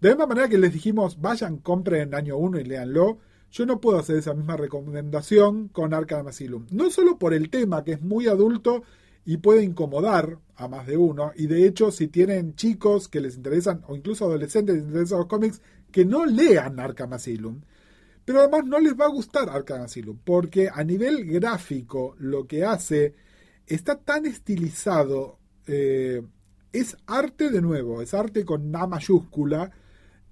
de 0.00 0.08
la 0.08 0.14
misma 0.14 0.26
manera 0.26 0.48
que 0.48 0.58
les 0.58 0.72
dijimos, 0.72 1.20
vayan, 1.20 1.58
compren 1.58 2.14
año 2.14 2.36
1 2.36 2.60
y 2.60 2.64
léanlo, 2.64 3.18
yo 3.50 3.66
no 3.66 3.80
puedo 3.80 3.98
hacer 3.98 4.16
esa 4.16 4.34
misma 4.34 4.56
recomendación 4.56 5.68
con 5.68 5.94
Arkham 5.94 6.26
Asylum. 6.28 6.66
No 6.70 6.90
solo 6.90 7.18
por 7.18 7.34
el 7.34 7.50
tema, 7.50 7.84
que 7.84 7.92
es 7.92 8.02
muy 8.02 8.26
adulto 8.26 8.82
y 9.24 9.38
puede 9.38 9.62
incomodar 9.62 10.38
a 10.54 10.68
más 10.68 10.86
de 10.86 10.96
uno, 10.96 11.32
y 11.34 11.46
de 11.46 11.66
hecho 11.66 11.90
si 11.90 12.08
tienen 12.08 12.54
chicos 12.54 13.08
que 13.08 13.20
les 13.20 13.36
interesan, 13.36 13.82
o 13.88 13.96
incluso 13.96 14.24
adolescentes 14.24 14.76
les 14.76 14.84
interesan 14.84 15.18
los 15.18 15.26
cómics, 15.26 15.60
que 15.90 16.04
no 16.04 16.26
lean 16.26 16.78
Arkham 16.78 17.12
Asylum. 17.12 17.60
Pero 18.24 18.40
además 18.40 18.64
no 18.66 18.78
les 18.78 18.94
va 18.94 19.06
a 19.06 19.10
gustar 19.10 19.48
Arkham 19.48 19.82
Asylum, 19.82 20.18
porque 20.24 20.68
a 20.72 20.84
nivel 20.84 21.24
gráfico 21.24 22.14
lo 22.18 22.46
que 22.46 22.64
hace 22.64 23.14
está 23.66 23.98
tan 23.98 24.26
estilizado, 24.26 25.38
eh, 25.66 26.22
es 26.72 26.96
arte 27.06 27.50
de 27.50 27.62
nuevo, 27.62 28.02
es 28.02 28.14
arte 28.14 28.44
con 28.44 28.74
A 28.76 28.86
mayúscula, 28.86 29.72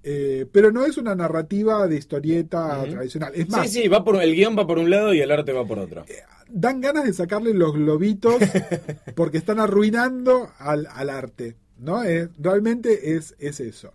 eh, 0.07 0.45
pero 0.51 0.71
no 0.71 0.85
es 0.85 0.99
una 0.99 1.15
narrativa 1.15 1.87
de 1.87 1.97
historieta 1.97 2.83
tradicional. 2.83 3.33
Es 3.33 3.49
más, 3.49 3.71
sí, 3.71 3.81
sí, 3.81 3.87
va 3.87 4.03
por, 4.03 4.21
el 4.21 4.35
guion 4.35 4.55
va 4.55 4.67
por 4.67 4.77
un 4.77 4.91
lado 4.91 5.15
y 5.15 5.19
el 5.19 5.31
arte 5.31 5.51
va 5.51 5.65
por 5.65 5.79
otro. 5.79 6.05
Eh, 6.07 6.21
dan 6.47 6.79
ganas 6.79 7.05
de 7.05 7.13
sacarle 7.13 7.55
los 7.55 7.73
globitos 7.73 8.35
porque 9.15 9.39
están 9.39 9.59
arruinando 9.59 10.51
al, 10.59 10.85
arte. 11.09 11.55
¿no? 11.79 12.03
Eh, 12.03 12.29
realmente 12.37 13.15
es, 13.15 13.33
es 13.39 13.59
eso. 13.59 13.93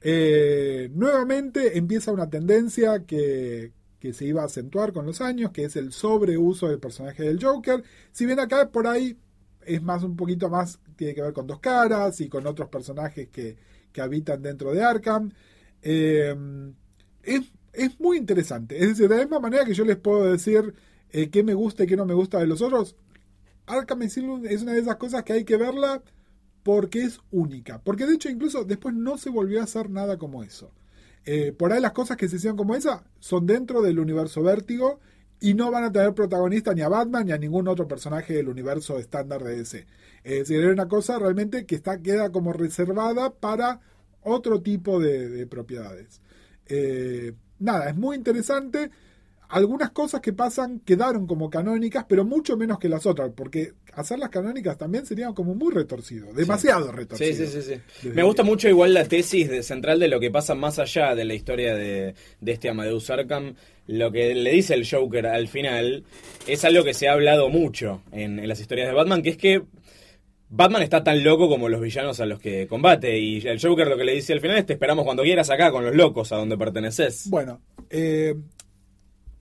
Eh, 0.00 0.90
nuevamente 0.92 1.78
empieza 1.78 2.10
una 2.10 2.28
tendencia 2.28 3.04
que, 3.06 3.70
que 4.00 4.12
se 4.12 4.24
iba 4.24 4.42
a 4.42 4.46
acentuar 4.46 4.92
con 4.92 5.06
los 5.06 5.20
años, 5.20 5.52
que 5.52 5.62
es 5.62 5.76
el 5.76 5.92
sobreuso 5.92 6.68
del 6.68 6.80
personaje 6.80 7.22
del 7.22 7.40
Joker. 7.40 7.84
Si 8.10 8.26
bien 8.26 8.40
acá 8.40 8.70
por 8.70 8.88
ahí 8.88 9.16
es 9.64 9.80
más 9.80 10.02
un 10.02 10.16
poquito 10.16 10.50
más, 10.50 10.80
tiene 10.96 11.14
que 11.14 11.22
ver 11.22 11.32
con 11.32 11.46
dos 11.46 11.60
caras 11.60 12.20
y 12.20 12.28
con 12.28 12.44
otros 12.48 12.68
personajes 12.68 13.28
que, 13.28 13.56
que 13.94 14.02
habitan 14.02 14.42
dentro 14.42 14.74
de 14.74 14.82
Arkham. 14.82 15.32
Eh, 15.80 16.34
es, 17.22 17.52
es, 17.72 17.98
muy 18.00 18.18
interesante. 18.18 18.76
Es 18.76 18.88
decir, 18.88 19.08
de 19.08 19.16
la 19.16 19.22
misma 19.22 19.40
manera 19.40 19.64
que 19.64 19.72
yo 19.72 19.84
les 19.86 19.96
puedo 19.96 20.30
decir 20.30 20.74
eh, 21.10 21.30
qué 21.30 21.42
me 21.42 21.54
gusta 21.54 21.84
y 21.84 21.86
qué 21.86 21.96
no 21.96 22.04
me 22.04 22.12
gusta 22.12 22.38
de 22.40 22.46
los 22.46 22.60
otros, 22.60 22.96
Arkham 23.66 24.02
es 24.02 24.16
una 24.18 24.72
de 24.72 24.78
esas 24.78 24.96
cosas 24.96 25.22
que 25.22 25.32
hay 25.32 25.44
que 25.44 25.56
verla 25.56 26.02
porque 26.64 27.04
es 27.04 27.20
única. 27.30 27.80
Porque 27.82 28.06
de 28.06 28.14
hecho 28.14 28.28
incluso 28.28 28.64
después 28.64 28.94
no 28.94 29.16
se 29.16 29.30
volvió 29.30 29.60
a 29.60 29.64
hacer 29.64 29.88
nada 29.88 30.18
como 30.18 30.42
eso. 30.42 30.72
Eh, 31.24 31.52
por 31.52 31.72
ahí 31.72 31.80
las 31.80 31.92
cosas 31.92 32.16
que 32.16 32.28
se 32.28 32.36
hicieron 32.36 32.56
como 32.56 32.74
esa 32.74 33.04
son 33.20 33.46
dentro 33.46 33.80
del 33.80 33.98
universo 34.00 34.42
vértigo 34.42 35.00
y 35.40 35.54
no 35.54 35.70
van 35.70 35.84
a 35.84 35.92
tener 35.92 36.14
protagonista 36.14 36.74
ni 36.74 36.82
a 36.82 36.88
Batman 36.88 37.26
ni 37.26 37.32
a 37.32 37.38
ningún 37.38 37.68
otro 37.68 37.86
personaje 37.86 38.34
del 38.34 38.48
universo 38.48 38.98
estándar 38.98 39.42
de 39.42 39.56
DC. 39.56 39.86
Es 40.22 40.48
decir, 40.48 40.66
una 40.66 40.88
cosa 40.88 41.18
realmente 41.18 41.66
que 41.66 41.74
está, 41.74 42.00
queda 42.00 42.30
como 42.30 42.52
reservada 42.52 43.30
para 43.30 43.80
otro 44.22 44.62
tipo 44.62 44.98
de, 44.98 45.28
de 45.28 45.46
propiedades. 45.46 46.20
Eh, 46.66 47.34
nada, 47.58 47.90
es 47.90 47.96
muy 47.96 48.16
interesante 48.16 48.90
algunas 49.54 49.92
cosas 49.92 50.20
que 50.20 50.32
pasan 50.32 50.80
quedaron 50.80 51.28
como 51.28 51.48
canónicas, 51.48 52.04
pero 52.08 52.24
mucho 52.24 52.56
menos 52.56 52.76
que 52.76 52.88
las 52.88 53.06
otras, 53.06 53.30
porque 53.36 53.72
hacerlas 53.92 54.28
canónicas 54.28 54.76
también 54.76 55.06
sería 55.06 55.32
como 55.32 55.54
muy 55.54 55.72
retorcido, 55.72 56.32
demasiado 56.32 56.90
retorcido. 56.90 57.46
Sí, 57.46 57.46
sí, 57.46 57.62
sí. 57.62 57.80
sí. 58.00 58.08
Me 58.08 58.24
gusta 58.24 58.42
mucho 58.42 58.68
igual 58.68 58.92
la 58.92 59.04
tesis 59.04 59.48
de, 59.48 59.62
central 59.62 60.00
de 60.00 60.08
lo 60.08 60.18
que 60.18 60.32
pasa 60.32 60.56
más 60.56 60.80
allá 60.80 61.14
de 61.14 61.24
la 61.24 61.34
historia 61.34 61.76
de, 61.76 62.16
de 62.40 62.52
este 62.52 62.68
Amadeus 62.68 63.08
Arkham. 63.10 63.54
Lo 63.86 64.10
que 64.10 64.34
le 64.34 64.50
dice 64.50 64.74
el 64.74 64.88
Joker 64.88 65.28
al 65.28 65.46
final 65.46 66.02
es 66.48 66.64
algo 66.64 66.82
que 66.82 66.94
se 66.94 67.06
ha 67.06 67.12
hablado 67.12 67.48
mucho 67.48 68.02
en, 68.10 68.40
en 68.40 68.48
las 68.48 68.58
historias 68.58 68.88
de 68.88 68.94
Batman, 68.94 69.22
que 69.22 69.30
es 69.30 69.36
que 69.36 69.62
Batman 70.48 70.82
está 70.82 71.02
tan 71.02 71.22
loco 71.22 71.48
como 71.48 71.68
los 71.68 71.80
villanos 71.80 72.20
a 72.20 72.26
los 72.26 72.40
que 72.40 72.66
combate. 72.66 73.18
Y 73.18 73.46
el 73.46 73.60
Joker 73.60 73.86
lo 73.86 73.96
que 73.96 74.04
le 74.04 74.14
dice 74.14 74.32
al 74.32 74.40
final 74.40 74.58
es: 74.58 74.66
Te 74.66 74.72
esperamos 74.72 75.04
cuando 75.04 75.22
quieras 75.22 75.50
acá 75.50 75.70
con 75.70 75.84
los 75.84 75.94
locos 75.94 76.32
a 76.32 76.36
donde 76.36 76.56
perteneces. 76.56 77.28
Bueno, 77.28 77.60
eh, 77.90 78.34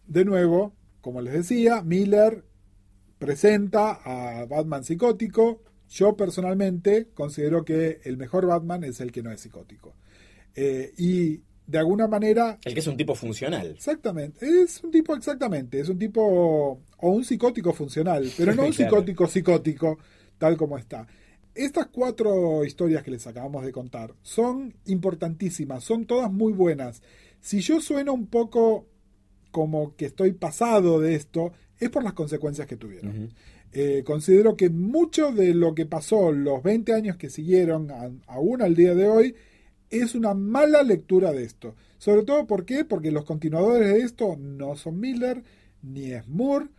de 0.07 0.25
nuevo, 0.25 0.73
como 1.01 1.21
les 1.21 1.33
decía, 1.33 1.81
Miller 1.81 2.43
presenta 3.17 3.99
a 4.03 4.45
Batman 4.45 4.83
psicótico. 4.83 5.61
Yo 5.89 6.15
personalmente 6.15 7.09
considero 7.13 7.63
que 7.63 7.99
el 8.03 8.17
mejor 8.17 8.47
Batman 8.47 8.83
es 8.83 8.99
el 8.99 9.11
que 9.11 9.21
no 9.21 9.31
es 9.31 9.41
psicótico. 9.41 9.95
Eh, 10.55 10.93
y 10.97 11.41
de 11.65 11.77
alguna 11.77 12.07
manera... 12.07 12.59
El 12.63 12.73
que 12.73 12.79
es 12.79 12.87
un 12.87 12.97
tipo 12.97 13.15
funcional. 13.15 13.67
Exactamente, 13.67 14.45
es 14.63 14.83
un 14.83 14.91
tipo 14.91 15.15
exactamente, 15.15 15.79
es 15.79 15.89
un 15.89 15.97
tipo 15.97 16.21
o 16.21 17.09
un 17.09 17.23
psicótico 17.23 17.73
funcional, 17.73 18.29
pero 18.37 18.53
no 18.53 18.63
un 18.65 18.71
claro. 18.71 18.89
psicótico 18.89 19.27
psicótico 19.27 19.97
tal 20.37 20.57
como 20.57 20.77
está. 20.77 21.07
Estas 21.55 21.87
cuatro 21.87 22.65
historias 22.65 23.03
que 23.03 23.11
les 23.11 23.25
acabamos 23.27 23.63
de 23.63 23.71
contar 23.71 24.13
son 24.21 24.75
importantísimas, 24.85 25.83
son 25.83 26.05
todas 26.05 26.31
muy 26.31 26.51
buenas. 26.51 27.01
Si 27.39 27.61
yo 27.61 27.79
sueno 27.79 28.13
un 28.13 28.27
poco 28.27 28.87
como 29.53 29.95
que 29.95 30.07
estoy 30.07 30.33
pasado 30.33 30.99
de 30.99 31.13
esto, 31.13 31.53
es 31.79 31.91
por 31.91 32.03
las 32.03 32.13
consecuencias 32.13 32.67
que 32.67 32.75
tuvieron. 32.75 33.09
Uh 33.11 33.21
-huh. 33.25 33.29
eh, 33.71 34.03
considero 34.03 34.57
que 34.57 34.69
mucho 34.71 35.31
de 35.31 35.53
lo 35.53 35.75
que 35.75 35.85
pasó 35.85 36.31
los 36.31 36.63
20 36.63 36.91
años 36.93 37.17
que 37.17 37.29
siguieron, 37.29 37.91
a, 37.91 38.09
aún 38.25 38.63
al 38.63 38.75
día 38.75 38.95
de 38.95 39.07
hoy, 39.07 39.35
es 39.91 40.15
una 40.15 40.33
mala 40.33 40.81
lectura 40.81 41.31
de 41.31 41.43
esto. 41.43 41.75
Sobre 41.99 42.23
todo, 42.23 42.47
¿por 42.47 42.65
qué? 42.65 42.83
Porque 42.83 43.11
los 43.11 43.25
continuadores 43.25 43.87
de 43.93 43.99
esto 43.99 44.35
no 44.37 44.75
son 44.75 44.99
Miller, 44.99 45.43
ni 45.83 46.13
es 46.13 46.27
Moore, 46.27 46.69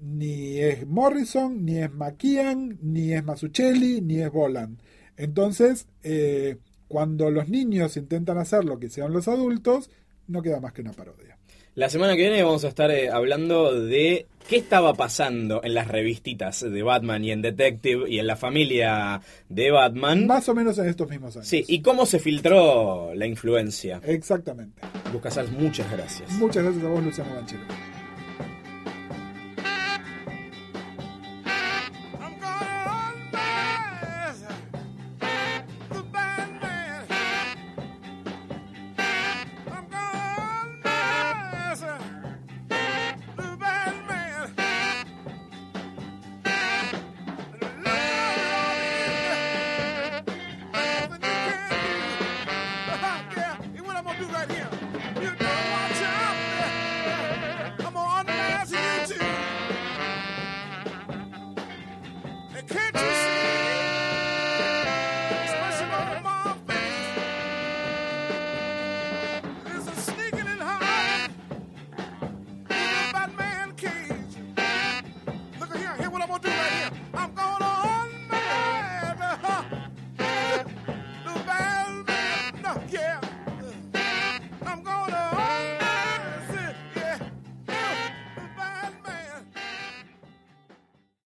ni 0.00 0.60
es 0.60 0.86
Morrison, 0.86 1.62
ni 1.64 1.76
es 1.76 1.92
McKean, 1.92 2.78
ni 2.80 3.12
es 3.12 3.22
Masuchelli, 3.22 4.00
ni 4.00 4.22
es 4.22 4.32
Boland. 4.32 4.80
Entonces, 5.18 5.86
eh, 6.02 6.56
cuando 6.88 7.30
los 7.30 7.50
niños 7.50 7.98
intentan 7.98 8.38
hacer 8.38 8.64
lo 8.64 8.78
que 8.78 8.88
sean 8.88 9.12
los 9.12 9.28
adultos, 9.28 9.90
no 10.26 10.40
queda 10.40 10.60
más 10.60 10.72
que 10.72 10.80
una 10.80 10.92
parodia. 10.92 11.36
La 11.76 11.88
semana 11.88 12.14
que 12.14 12.22
viene 12.22 12.40
vamos 12.44 12.64
a 12.64 12.68
estar 12.68 12.88
eh, 12.92 13.10
hablando 13.10 13.74
de 13.74 14.28
qué 14.48 14.56
estaba 14.58 14.94
pasando 14.94 15.60
en 15.64 15.74
las 15.74 15.88
revistitas 15.88 16.60
de 16.60 16.82
Batman 16.84 17.24
y 17.24 17.32
en 17.32 17.42
Detective 17.42 18.08
y 18.08 18.20
en 18.20 18.28
la 18.28 18.36
familia 18.36 19.20
de 19.48 19.72
Batman. 19.72 20.24
Más 20.28 20.48
o 20.48 20.54
menos 20.54 20.78
en 20.78 20.86
estos 20.86 21.10
mismos 21.10 21.34
años. 21.34 21.48
Sí, 21.48 21.64
y 21.66 21.82
cómo 21.82 22.06
se 22.06 22.20
filtró 22.20 23.12
la 23.16 23.26
influencia. 23.26 24.00
Exactamente. 24.04 24.82
Lucas 25.12 25.36
muchas 25.50 25.90
gracias. 25.90 26.30
Muchas 26.34 26.62
gracias 26.62 26.84
a 26.84 26.88
vos, 26.88 27.02
Luciano 27.02 27.34
Banchero. 27.34 27.62